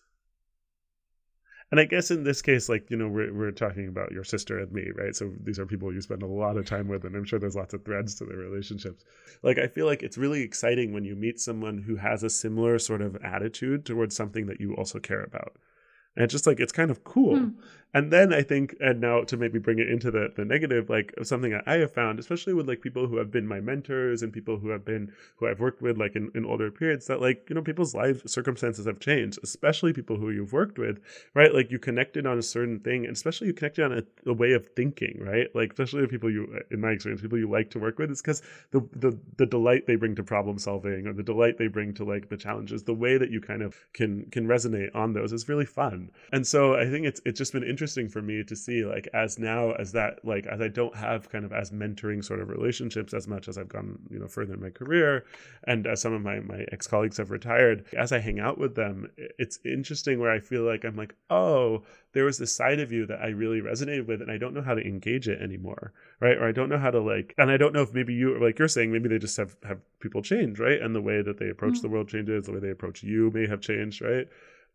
and 1.72 1.80
I 1.80 1.86
guess 1.86 2.12
in 2.12 2.24
this 2.24 2.42
case, 2.42 2.70
like 2.70 2.90
you 2.90 2.98
know, 2.98 3.08
we're 3.08 3.34
we're 3.34 3.52
talking 3.52 3.88
about 3.88 4.12
your 4.12 4.24
sister 4.24 4.60
and 4.60 4.72
me, 4.72 4.92
right? 4.96 5.16
So 5.16 5.32
these 5.44 5.60
are 5.60 5.66
people 5.66 5.94
you 5.94 6.02
spend 6.02 6.24
a 6.24 6.28
lot 6.28 6.58
of 6.58 6.66
time 6.66 6.88
with, 6.88 7.04
and 7.04 7.16
I'm 7.16 7.26
sure 7.26 7.40
there's 7.40 7.56
lots 7.56 7.74
of 7.74 7.84
threads 7.84 8.16
to 8.16 8.26
their 8.26 8.38
relationships. 8.38 9.04
Like 9.44 9.58
I 9.58 9.68
feel 9.68 9.86
like 9.86 10.04
it's 10.04 10.18
really 10.18 10.42
exciting 10.42 10.94
when 10.94 11.04
you 11.04 11.16
meet 11.16 11.40
someone 11.40 11.78
who 11.80 11.96
has 11.98 12.24
a 12.24 12.30
similar 12.30 12.80
sort 12.80 13.02
of 13.02 13.18
attitude 13.18 13.86
towards 13.86 14.16
something 14.16 14.46
that 14.48 14.62
you 14.62 14.76
also 14.76 15.00
care 15.00 15.24
about 15.24 15.58
and 16.18 16.26
it's 16.26 16.34
just 16.34 16.46
like 16.48 16.60
it's 16.60 16.74
kind 16.74 16.92
of 16.92 17.04
cool. 17.06 17.38
Hmm. 17.38 17.50
and 17.94 18.12
then 18.12 18.34
i 18.34 18.42
think 18.42 18.76
and 18.82 19.00
now 19.00 19.24
to 19.24 19.38
maybe 19.38 19.60
bring 19.60 19.80
it 19.80 19.90
into 19.90 20.12
the 20.12 20.34
the 20.36 20.44
negative 20.44 20.90
like 20.90 21.14
something 21.24 21.52
that 21.52 21.64
i 21.66 21.76
have 21.76 21.94
found 21.94 22.20
especially 22.20 22.54
with 22.54 22.68
like 22.68 22.82
people 22.82 23.08
who 23.08 23.16
have 23.18 23.32
been 23.32 23.48
my 23.48 23.62
mentors 23.62 24.22
and 24.22 24.34
people 24.34 24.58
who 24.58 24.70
have 24.70 24.84
been 24.84 25.12
who 25.38 25.48
i've 25.48 25.62
worked 25.62 25.82
with 25.82 25.98
like 25.98 26.16
in, 26.16 26.30
in 26.36 26.46
older 26.46 26.70
periods 26.70 27.08
that 27.08 27.22
like 27.22 27.46
you 27.48 27.56
know 27.56 27.62
people's 27.62 27.96
life 27.96 28.22
circumstances 28.28 28.86
have 28.86 29.00
changed 29.00 29.40
especially 29.42 29.94
people 29.94 30.18
who 30.18 30.30
you've 30.30 30.52
worked 30.52 30.78
with 30.78 31.00
right? 31.34 31.54
Like 31.54 31.72
you 31.72 31.80
connected 31.80 32.26
on 32.26 32.38
a 32.38 32.42
certain 32.42 32.80
thing 32.80 33.06
and 33.06 33.16
especially 33.16 33.48
you 33.48 33.54
connected 33.54 33.86
on 33.86 33.94
a, 33.94 34.30
a 34.30 34.34
way 34.34 34.54
of 34.54 34.68
thinking 34.76 35.18
right? 35.22 35.48
Like 35.56 35.72
especially 35.72 36.02
the 36.02 36.08
people 36.08 36.32
you 36.32 36.60
in 36.72 36.82
my 36.82 36.92
experience 36.92 37.22
people 37.22 37.38
you 37.38 37.50
like 37.50 37.70
to 37.72 37.80
work 37.80 38.00
with 38.00 38.12
is 38.12 38.22
because 38.22 38.42
the, 38.72 38.82
the 38.96 39.18
the 39.38 39.46
delight 39.46 39.88
they 39.88 39.96
bring 39.96 40.16
to 40.16 40.24
problem 40.24 40.58
solving 40.58 41.08
or 41.08 41.14
the 41.14 41.24
delight 41.24 41.58
they 41.58 41.68
bring 41.68 41.94
to 41.96 42.04
like 42.04 42.30
the 42.30 42.38
challenges 42.38 42.84
the 42.84 42.94
way 42.94 43.18
that 43.18 43.30
you 43.30 43.42
kind 43.42 43.62
of 43.62 43.76
can 43.94 44.26
can 44.32 44.48
resonate 44.48 44.94
on 44.96 45.14
those 45.14 45.34
is 45.34 45.48
really 45.50 45.66
fun 45.66 46.07
and 46.32 46.46
so 46.46 46.76
i 46.76 46.86
think 46.86 47.06
it's 47.06 47.22
it's 47.26 47.38
just 47.38 47.54
been 47.54 47.64
interesting 47.64 48.08
for 48.08 48.22
me 48.22 48.44
to 48.44 48.56
see 48.56 48.86
like 48.86 49.08
as 49.14 49.40
now 49.40 49.72
as 49.74 49.92
that 49.92 50.24
like 50.24 50.46
as 50.48 50.62
i 50.62 50.68
don't 50.68 50.96
have 50.96 51.30
kind 51.30 51.46
of 51.46 51.54
as 51.54 51.72
mentoring 51.72 52.24
sort 52.24 52.40
of 52.40 52.50
relationships 52.50 53.14
as 53.14 53.28
much 53.28 53.48
as 53.48 53.58
i've 53.58 53.70
gone 53.70 53.98
you 54.10 54.20
know 54.20 54.28
further 54.28 54.54
in 54.54 54.62
my 54.62 54.70
career 54.70 55.26
and 55.66 55.88
as 55.88 56.02
some 56.02 56.14
of 56.14 56.22
my 56.22 56.40
my 56.40 56.66
ex-colleagues 56.72 57.18
have 57.18 57.32
retired 57.32 57.86
as 57.98 58.12
i 58.12 58.20
hang 58.20 58.40
out 58.40 58.58
with 58.58 58.76
them 58.76 59.10
it's 59.38 59.60
interesting 59.66 60.20
where 60.20 60.32
i 60.32 60.40
feel 60.40 60.64
like 60.64 60.84
i'm 60.84 60.96
like 60.96 61.16
oh 61.30 61.84
there 62.14 62.26
was 62.26 62.38
this 62.38 62.56
side 62.56 62.80
of 62.80 62.92
you 62.92 63.06
that 63.06 63.22
i 63.22 63.28
really 63.28 63.62
resonated 63.62 64.08
with 64.08 64.22
and 64.22 64.32
i 64.32 64.38
don't 64.38 64.54
know 64.54 64.62
how 64.62 64.74
to 64.74 64.82
engage 64.82 65.28
it 65.28 65.42
anymore 65.42 65.94
right? 66.20 66.38
Or 66.38 66.48
i 66.48 66.52
don't 66.52 66.70
know 66.70 66.78
how 66.78 66.92
to 66.92 67.00
like 67.00 67.34
and 67.38 67.52
i 67.52 67.58
don't 67.58 67.74
know 67.74 67.82
if 67.82 67.94
maybe 67.94 68.14
you 68.14 68.40
like 68.40 68.60
you're 68.60 68.68
saying 68.68 68.92
maybe 68.92 69.10
they 69.10 69.20
just 69.20 69.38
have 69.38 69.56
have 69.64 69.80
people 70.00 70.22
change 70.22 70.60
right? 70.60 70.82
And 70.82 70.96
the 70.96 71.02
way 71.02 71.22
that 71.22 71.38
they 71.38 71.50
approach 71.50 71.76
mm-hmm. 71.76 71.82
the 71.82 71.90
world 71.90 72.10
changes 72.10 72.46
the 72.46 72.54
way 72.54 72.60
they 72.60 72.70
approach 72.70 73.04
you 73.04 73.32
may 73.32 73.48
have 73.48 73.62
changed 73.62 74.02
right 74.02 74.28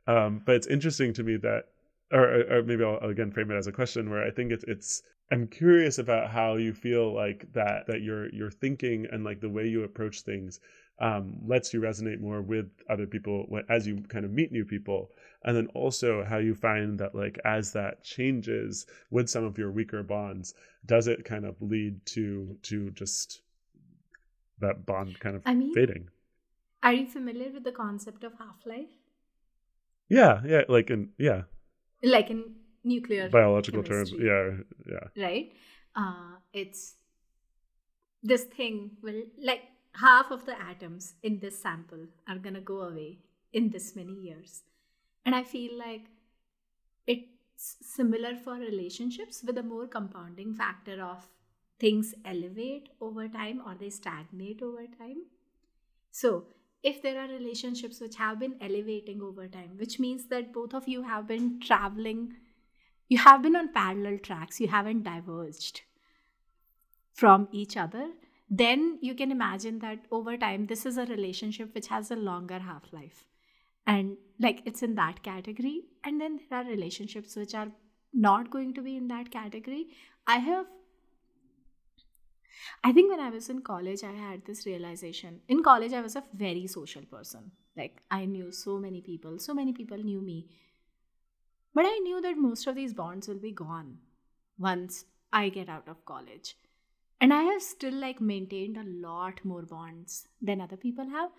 um, 0.07 0.43
but 0.45 0.57
it's 0.57 0.67
interesting 0.67 1.13
to 1.15 1.23
me 1.23 1.37
that, 1.37 1.65
or, 2.13 2.59
or 2.59 2.63
maybe 2.63 2.85
I'll, 2.85 2.99
again 2.99 3.31
frame 3.31 3.51
it 3.51 3.57
as 3.57 3.67
a 3.67 3.73
question 3.73 4.11
where 4.11 4.25
I 4.25 4.31
think 4.31 4.53
it's 4.53 4.65
it's 4.65 5.03
I'm 5.31 5.47
curious 5.47 5.99
about 5.99 6.31
how 6.31 6.57
you 6.57 6.75
feel 6.75 7.15
like 7.15 7.51
that 7.53 7.87
that 7.87 8.03
your 8.03 8.33
your 8.35 8.51
thinking 8.51 9.07
and 9.11 9.25
like 9.25 9.41
the 9.41 9.49
way 9.49 9.67
you 9.67 9.85
approach 9.85 10.23
things 10.23 10.61
um, 10.99 11.39
lets 11.47 11.73
you 11.73 11.81
resonate 11.81 12.21
more 12.21 12.43
with 12.43 12.71
other 12.89 13.07
people 13.07 13.47
as 13.69 13.87
you 13.87 14.03
kind 14.09 14.25
of 14.25 14.31
meet 14.31 14.53
new 14.53 14.65
people, 14.65 15.11
and 15.45 15.57
then 15.57 15.69
also 15.69 16.23
how 16.23 16.39
you 16.39 16.55
find 16.55 16.99
that 17.01 17.15
like 17.15 17.39
as 17.45 17.73
that 17.73 18.05
changes 18.05 18.87
with 19.11 19.29
some 19.29 19.45
of 19.45 19.59
your 19.59 19.73
weaker 19.73 20.03
bonds, 20.03 20.55
does 20.87 21.09
it 21.09 21.25
kind 21.25 21.45
of 21.45 21.61
lead 21.61 22.05
to 22.07 22.57
to 22.63 22.91
just 22.91 23.41
that 24.61 24.87
bond 24.87 25.19
kind 25.19 25.35
of 25.35 25.43
I 25.45 25.55
mean, 25.55 25.75
fading? 25.75 26.09
Are 26.83 26.93
you 26.93 27.07
familiar 27.07 27.51
with 27.51 27.65
the 27.65 27.73
concept 27.73 28.23
of 28.23 28.35
half 28.39 28.67
life? 28.67 28.91
Yeah, 30.13 30.41
yeah, 30.45 30.63
like 30.69 30.91
in 30.91 31.11
yeah. 31.19 31.43
Like 32.03 32.31
in 32.31 32.45
nuclear 32.85 33.29
biological 33.31 33.83
chemistry, 33.83 34.19
terms. 34.19 34.65
Yeah, 34.87 34.95
yeah. 34.95 35.25
Right? 35.25 35.53
Uh 35.97 36.37
it's 36.53 36.97
this 38.23 38.45
thing 38.45 38.91
will 39.03 39.23
like 39.43 39.63
half 39.95 40.31
of 40.31 40.45
the 40.47 40.59
atoms 40.61 41.15
in 41.23 41.39
this 41.39 41.61
sample 41.61 42.07
are 42.29 42.39
going 42.39 42.55
to 42.55 42.61
go 42.61 42.81
away 42.83 43.19
in 43.53 43.71
this 43.71 43.95
many 43.95 44.13
years. 44.13 44.63
And 45.25 45.35
I 45.35 45.43
feel 45.45 45.79
like 45.79 46.07
it's 47.07 47.77
similar 47.81 48.35
for 48.35 48.55
relationships 48.55 49.43
with 49.47 49.59
a 49.59 49.63
more 49.63 49.87
compounding 49.87 50.55
factor 50.55 51.03
of 51.03 51.29
things 51.79 52.15
elevate 52.25 52.89
over 53.01 53.29
time 53.29 53.61
or 53.67 53.75
they 53.79 53.91
stagnate 53.91 54.63
over 54.63 54.87
time. 54.99 55.25
So, 56.11 56.45
if 56.83 57.03
there 57.03 57.19
are 57.21 57.29
relationships 57.29 58.01
which 58.01 58.17
have 58.17 58.39
been 58.41 58.57
elevating 58.61 59.23
over 59.23 59.47
time, 59.49 59.73
which 59.77 59.99
means 60.01 60.27
that 60.27 60.53
both 60.53 60.75
of 60.75 60.89
you 60.89 61.03
have 61.03 61.27
been 61.27 61.61
traveling, 61.61 62.35
you 63.09 63.19
have 63.19 63.43
been 63.43 63.57
on 63.57 63.73
parallel 63.73 64.19
tracks, 64.19 64.61
you 64.61 64.69
haven't 64.69 65.03
diverged. 65.05 65.83
from 67.21 67.49
each 67.53 67.77
other 67.77 68.09
then 68.51 68.99
you 69.01 69.15
can 69.15 69.31
imagine 69.31 69.79
that 69.79 69.99
over 70.11 70.37
time 70.37 70.67
this 70.67 70.85
is 70.85 70.99
a 70.99 71.07
relationship 71.07 71.75
which 71.75 71.89
has 71.89 72.11
a 72.11 72.17
longer 72.17 72.59
half 72.59 72.93
life 72.93 73.25
and 73.87 74.17
like 74.39 74.63
it's 74.65 74.83
in 74.83 74.95
that 74.95 75.23
category 75.23 75.83
and 76.05 76.21
then 76.21 76.39
there 76.51 76.61
are 76.61 76.65
relationships 76.71 77.37
which 77.37 77.55
are 77.55 77.69
not 78.13 78.51
going 78.51 78.75
to 78.75 78.83
be 78.83 78.97
in 78.97 79.09
that 79.09 79.31
category 79.31 79.87
i 80.27 80.37
have 80.49 80.67
i 82.85 82.93
think 82.93 83.11
when 83.11 83.21
i 83.21 83.31
was 83.31 83.49
in 83.49 83.61
college 83.61 84.03
i 84.05 84.13
had 84.13 84.45
this 84.47 84.67
realization. 84.67 85.41
In 85.49 85.63
college 85.63 85.93
i 85.93 86.01
was 86.01 86.17
a 86.17 86.25
very 86.35 86.67
social 86.67 87.03
person. 87.03 87.51
Like 87.77 88.03
i 88.11 88.25
knew 88.25 88.53
so 88.53 88.79
many 88.79 89.01
people. 89.01 89.39
So 89.39 89.55
many 89.55 89.73
people 89.73 89.99
knew 89.99 90.21
me. 90.21 90.49
But 91.75 91.87
i 91.87 91.99
knew 91.99 92.21
that 92.21 92.37
most 92.37 92.67
of 92.67 92.75
these 92.75 92.93
bonds 92.93 93.29
will 93.29 93.43
be 93.47 93.53
gone 93.53 93.99
once 94.59 95.05
i 95.33 95.49
get 95.49 95.69
out 95.69 95.89
of 95.89 96.05
college. 96.05 96.57
And 97.21 97.33
i 97.33 97.43
have 97.43 97.63
still 97.63 97.95
like 97.95 98.21
maintained 98.21 98.77
a 98.77 98.89
lot 99.09 99.45
more 99.45 99.63
bonds 99.63 100.29
than 100.41 100.61
other 100.61 100.77
people 100.77 101.09
have. 101.09 101.31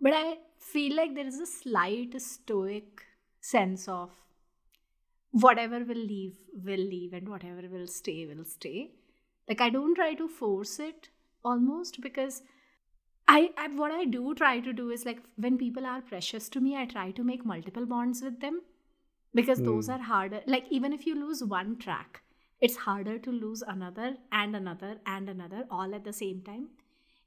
But 0.00 0.14
i 0.14 0.38
feel 0.58 0.96
like 0.96 1.14
there 1.14 1.26
is 1.26 1.40
a 1.40 1.46
slight 1.46 2.20
stoic 2.20 3.02
sense 3.40 3.88
of 3.88 4.10
whatever 5.32 5.78
will 5.84 6.04
leave 6.14 6.36
will 6.64 6.84
leave 6.94 7.12
and 7.12 7.28
whatever 7.28 7.62
will 7.68 7.86
stay 7.86 8.26
will 8.26 8.44
stay 8.44 8.90
like 9.48 9.60
i 9.60 9.70
don't 9.70 9.94
try 9.94 10.14
to 10.14 10.28
force 10.28 10.78
it 10.78 11.08
almost 11.44 12.00
because 12.00 12.42
I, 13.28 13.50
I 13.56 13.68
what 13.68 13.92
i 13.92 14.04
do 14.04 14.34
try 14.34 14.60
to 14.60 14.72
do 14.72 14.90
is 14.90 15.04
like 15.06 15.18
when 15.36 15.56
people 15.58 15.86
are 15.86 16.00
precious 16.00 16.48
to 16.50 16.60
me 16.60 16.76
i 16.76 16.84
try 16.84 17.10
to 17.12 17.24
make 17.24 17.44
multiple 17.44 17.86
bonds 17.86 18.22
with 18.22 18.40
them 18.40 18.60
because 19.34 19.60
mm. 19.60 19.64
those 19.64 19.88
are 19.88 19.98
harder. 19.98 20.40
Like 20.46 20.66
even 20.70 20.92
if 20.92 21.06
you 21.06 21.14
lose 21.14 21.42
one 21.42 21.78
track 21.78 22.22
it's 22.60 22.76
harder 22.76 23.18
to 23.18 23.32
lose 23.32 23.62
another 23.62 24.14
and 24.30 24.54
another 24.54 24.98
and 25.04 25.28
another 25.28 25.64
all 25.68 25.94
at 25.96 26.04
the 26.04 26.12
same 26.12 26.42
time. 26.42 26.68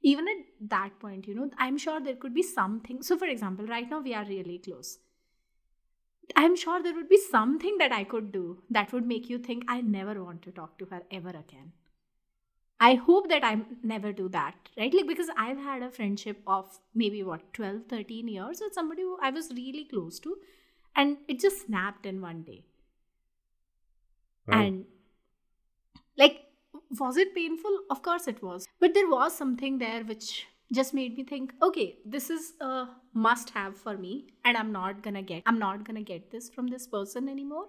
Even 0.02 0.28
at 0.28 0.68
that 0.70 0.98
point 1.00 1.26
you 1.26 1.34
know 1.34 1.50
i'm 1.58 1.78
sure 1.78 2.00
there 2.00 2.14
could 2.14 2.34
be 2.34 2.42
something 2.42 3.02
so 3.02 3.16
for 3.18 3.26
example 3.26 3.66
right 3.66 3.90
now 3.90 4.00
we 4.00 4.14
are 4.14 4.24
really 4.24 4.58
close. 4.58 4.98
I'm 6.34 6.56
sure 6.56 6.82
there 6.82 6.94
would 6.94 7.08
be 7.08 7.20
something 7.30 7.76
that 7.78 7.92
i 7.92 8.04
could 8.04 8.30
do 8.32 8.62
that 8.70 8.92
would 8.92 9.06
make 9.06 9.28
you 9.30 9.38
think 9.38 9.64
i 9.68 9.80
never 9.80 10.22
want 10.22 10.42
to 10.42 10.50
talk 10.50 10.78
to 10.78 10.86
her 10.86 11.02
ever 11.10 11.30
again 11.30 11.72
i 12.80 12.94
hope 12.94 13.28
that 13.28 13.44
i 13.44 13.58
never 13.82 14.12
do 14.12 14.28
that 14.28 14.54
right? 14.76 14.92
Like 14.92 15.06
because 15.06 15.28
i've 15.36 15.58
had 15.58 15.82
a 15.82 15.90
friendship 15.90 16.42
of 16.46 16.78
maybe 16.94 17.22
what 17.22 17.52
12 17.54 17.82
13 17.88 18.28
years 18.28 18.60
with 18.60 18.74
somebody 18.74 19.02
who 19.02 19.18
i 19.22 19.30
was 19.30 19.50
really 19.50 19.86
close 19.90 20.18
to 20.20 20.36
and 20.96 21.18
it 21.28 21.40
just 21.40 21.66
snapped 21.66 22.06
in 22.06 22.20
one 22.22 22.42
day. 22.42 22.64
And 24.48 24.84
like 26.16 26.42
was 26.98 27.16
it 27.16 27.34
painful? 27.34 27.80
Of 27.90 28.02
course 28.02 28.28
it 28.28 28.42
was. 28.42 28.66
But 28.80 28.94
there 28.94 29.08
was 29.08 29.36
something 29.36 29.78
there 29.78 30.04
which 30.04 30.46
just 30.72 30.94
made 30.94 31.16
me 31.16 31.22
think 31.24 31.52
okay 31.62 31.96
this 32.04 32.28
is 32.28 32.54
a 32.60 32.86
must 33.14 33.50
have 33.50 33.76
for 33.76 33.96
me 33.96 34.26
and 34.44 34.56
i'm 34.56 34.72
not 34.72 35.00
gonna 35.00 35.22
get 35.22 35.44
i'm 35.46 35.60
not 35.60 35.84
gonna 35.84 36.02
get 36.02 36.32
this 36.32 36.50
from 36.50 36.66
this 36.66 36.86
person 36.88 37.28
anymore. 37.28 37.66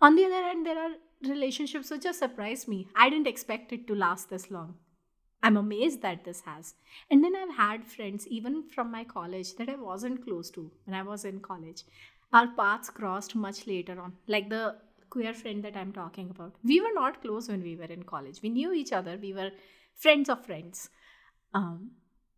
On 0.00 0.14
the 0.14 0.24
other 0.24 0.42
hand 0.42 0.64
there 0.64 0.78
are 0.78 0.92
relationships 1.26 1.90
which 1.90 2.02
just 2.02 2.18
surprised 2.18 2.68
me. 2.68 2.88
I 2.94 3.08
didn't 3.10 3.26
expect 3.26 3.72
it 3.72 3.86
to 3.86 3.94
last 3.94 4.30
this 4.30 4.50
long. 4.50 4.74
I'm 5.42 5.56
amazed 5.56 6.02
that 6.02 6.24
this 6.24 6.42
has. 6.42 6.74
And 7.10 7.22
then 7.22 7.34
i've 7.36 7.54
had 7.56 7.86
friends 7.86 8.26
even 8.28 8.62
from 8.68 8.90
my 8.90 9.04
college 9.04 9.54
that 9.56 9.68
i 9.68 9.76
wasn't 9.76 10.24
close 10.24 10.50
to 10.50 10.70
when 10.84 10.94
i 10.94 11.02
was 11.02 11.24
in 11.24 11.40
college. 11.40 11.82
Our 12.32 12.48
paths 12.48 12.90
crossed 12.90 13.34
much 13.34 13.66
later 13.66 14.00
on. 14.00 14.14
Like 14.26 14.50
the 14.50 14.76
queer 15.10 15.32
friend 15.32 15.62
that 15.64 15.76
i'm 15.76 15.92
talking 15.92 16.30
about. 16.30 16.54
We 16.64 16.80
were 16.80 16.94
not 16.94 17.22
close 17.22 17.48
when 17.48 17.62
we 17.62 17.76
were 17.76 17.92
in 17.98 18.02
college. 18.02 18.42
We 18.42 18.50
knew 18.50 18.72
each 18.72 18.92
other. 18.92 19.18
We 19.20 19.32
were 19.32 19.50
friends 19.94 20.28
of 20.28 20.44
friends. 20.44 20.90
Um, 21.54 21.92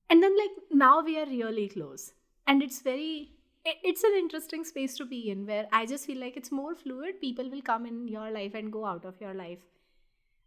and 0.09 0.23
then 0.23 0.37
like 0.37 0.51
now 0.71 1.03
we 1.03 1.19
are 1.19 1.27
really 1.27 1.69
close. 1.69 2.13
And 2.47 2.63
it's 2.63 2.81
very 2.83 3.33
it's 3.65 4.03
an 4.05 4.15
interesting 4.19 4.65
space 4.65 4.97
to 4.97 5.05
be 5.05 5.31
in 5.31 5.47
where 5.47 5.67
i 5.73 5.85
just 5.85 6.07
feel 6.07 6.19
like 6.19 6.37
it's 6.37 6.51
more 6.51 6.75
fluid. 6.75 7.21
People 7.21 7.51
will 7.51 7.63
come 7.63 7.87
in 7.87 8.09
your 8.09 8.31
life 8.31 8.55
and 8.55 8.73
go 8.73 8.87
out 8.87 9.05
of 9.05 9.21
your 9.21 9.35
life 9.35 9.61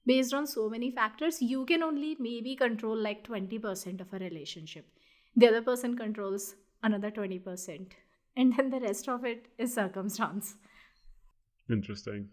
based 0.06 0.34
on 0.34 0.48
so 0.48 0.70
many 0.70 0.92
factors. 0.92 1.42
You 1.42 1.66
can 1.66 1.84
only 1.84 2.18
maybe 2.20 2.56
control 2.56 2.98
like 2.98 3.26
20% 3.26 4.02
of 4.02 4.14
a 4.14 4.20
relationship. 4.20 4.86
The 5.36 5.48
other 5.48 5.62
person 5.62 5.96
controls 5.96 6.56
another 6.82 7.12
20% 7.12 7.92
and 8.36 8.54
then 8.58 8.70
the 8.70 8.80
rest 8.80 9.08
of 9.08 9.24
it 9.26 9.48
is 9.58 9.74
circumstance. 9.74 10.56
Interesting. 11.70 12.30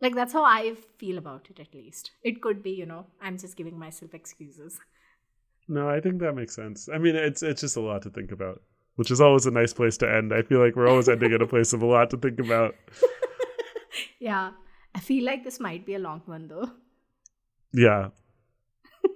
Like 0.00 0.14
that's 0.14 0.32
how 0.32 0.44
i 0.44 0.74
feel 0.98 1.18
about 1.18 1.48
it 1.50 1.58
at 1.58 1.74
least. 1.74 2.12
It 2.22 2.40
could 2.40 2.62
be 2.62 2.70
you 2.70 2.86
know 2.86 3.06
i'm 3.20 3.36
just 3.36 3.56
giving 3.56 3.78
myself 3.78 4.14
excuses. 4.14 4.78
No 5.66 5.88
i 5.88 6.00
think 6.00 6.20
that 6.20 6.34
makes 6.34 6.54
sense. 6.54 6.88
I 6.88 6.98
mean 6.98 7.16
it's 7.16 7.42
it's 7.42 7.60
just 7.60 7.76
a 7.76 7.80
lot 7.80 8.02
to 8.02 8.10
think 8.10 8.30
about 8.30 8.62
which 8.98 9.10
is 9.10 9.20
always 9.20 9.46
a 9.46 9.50
nice 9.50 9.72
place 9.72 9.96
to 9.96 10.10
end 10.10 10.32
i 10.34 10.42
feel 10.42 10.58
like 10.58 10.74
we're 10.76 10.88
always 10.88 11.08
ending 11.08 11.32
at 11.32 11.40
a 11.40 11.46
place 11.46 11.72
of 11.72 11.82
a 11.82 11.86
lot 11.86 12.10
to 12.10 12.16
think 12.16 12.38
about 12.40 12.74
yeah 14.18 14.50
i 14.94 15.00
feel 15.00 15.24
like 15.24 15.44
this 15.44 15.60
might 15.60 15.86
be 15.86 15.94
a 15.94 15.98
long 15.98 16.20
one 16.26 16.48
though 16.48 16.70
yeah 17.72 18.08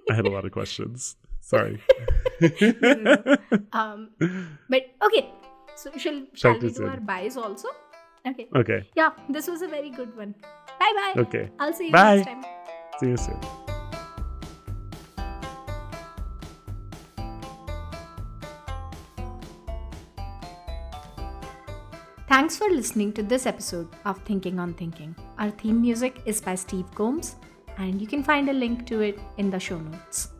i 0.09 0.13
had 0.13 0.25
a 0.25 0.31
lot 0.31 0.45
of 0.45 0.51
questions 0.51 1.15
sorry 1.41 1.81
um 3.73 4.09
but 4.69 4.83
okay 5.01 5.29
so 5.75 5.91
shall, 5.97 6.21
shall 6.33 6.57
we 6.59 6.71
do 6.71 6.87
our 6.87 6.99
byes 6.99 7.35
also 7.35 7.67
Okay. 8.25 8.47
Okay. 8.55 8.87
Yeah, 8.95 9.11
this 9.29 9.47
was 9.47 9.61
a 9.61 9.67
very 9.67 9.89
good 9.89 10.15
one. 10.15 10.35
Bye 10.79 10.93
bye. 10.95 11.21
Okay. 11.27 11.49
I'll 11.59 11.73
see 11.73 11.87
you 11.87 11.91
bye. 11.91 12.23
next 12.23 12.27
time. 12.27 12.43
See 12.99 13.07
you 13.07 13.17
soon. 13.17 13.62
Thanks 22.43 22.57
for 22.57 22.69
listening 22.69 23.13
to 23.13 23.23
this 23.23 23.45
episode 23.45 23.87
of 24.03 24.21
Thinking 24.23 24.59
on 24.59 24.73
Thinking. 24.73 25.15
Our 25.39 25.49
theme 25.49 25.79
music 25.79 26.21
is 26.25 26.41
by 26.41 26.55
Steve 26.55 26.93
Combs, 26.93 27.37
and 27.77 28.01
you 28.01 28.05
can 28.05 28.21
find 28.21 28.49
a 28.49 28.51
link 28.51 28.85
to 28.87 28.99
it 28.99 29.17
in 29.37 29.49
the 29.49 29.57
show 29.57 29.79
notes. 29.79 30.32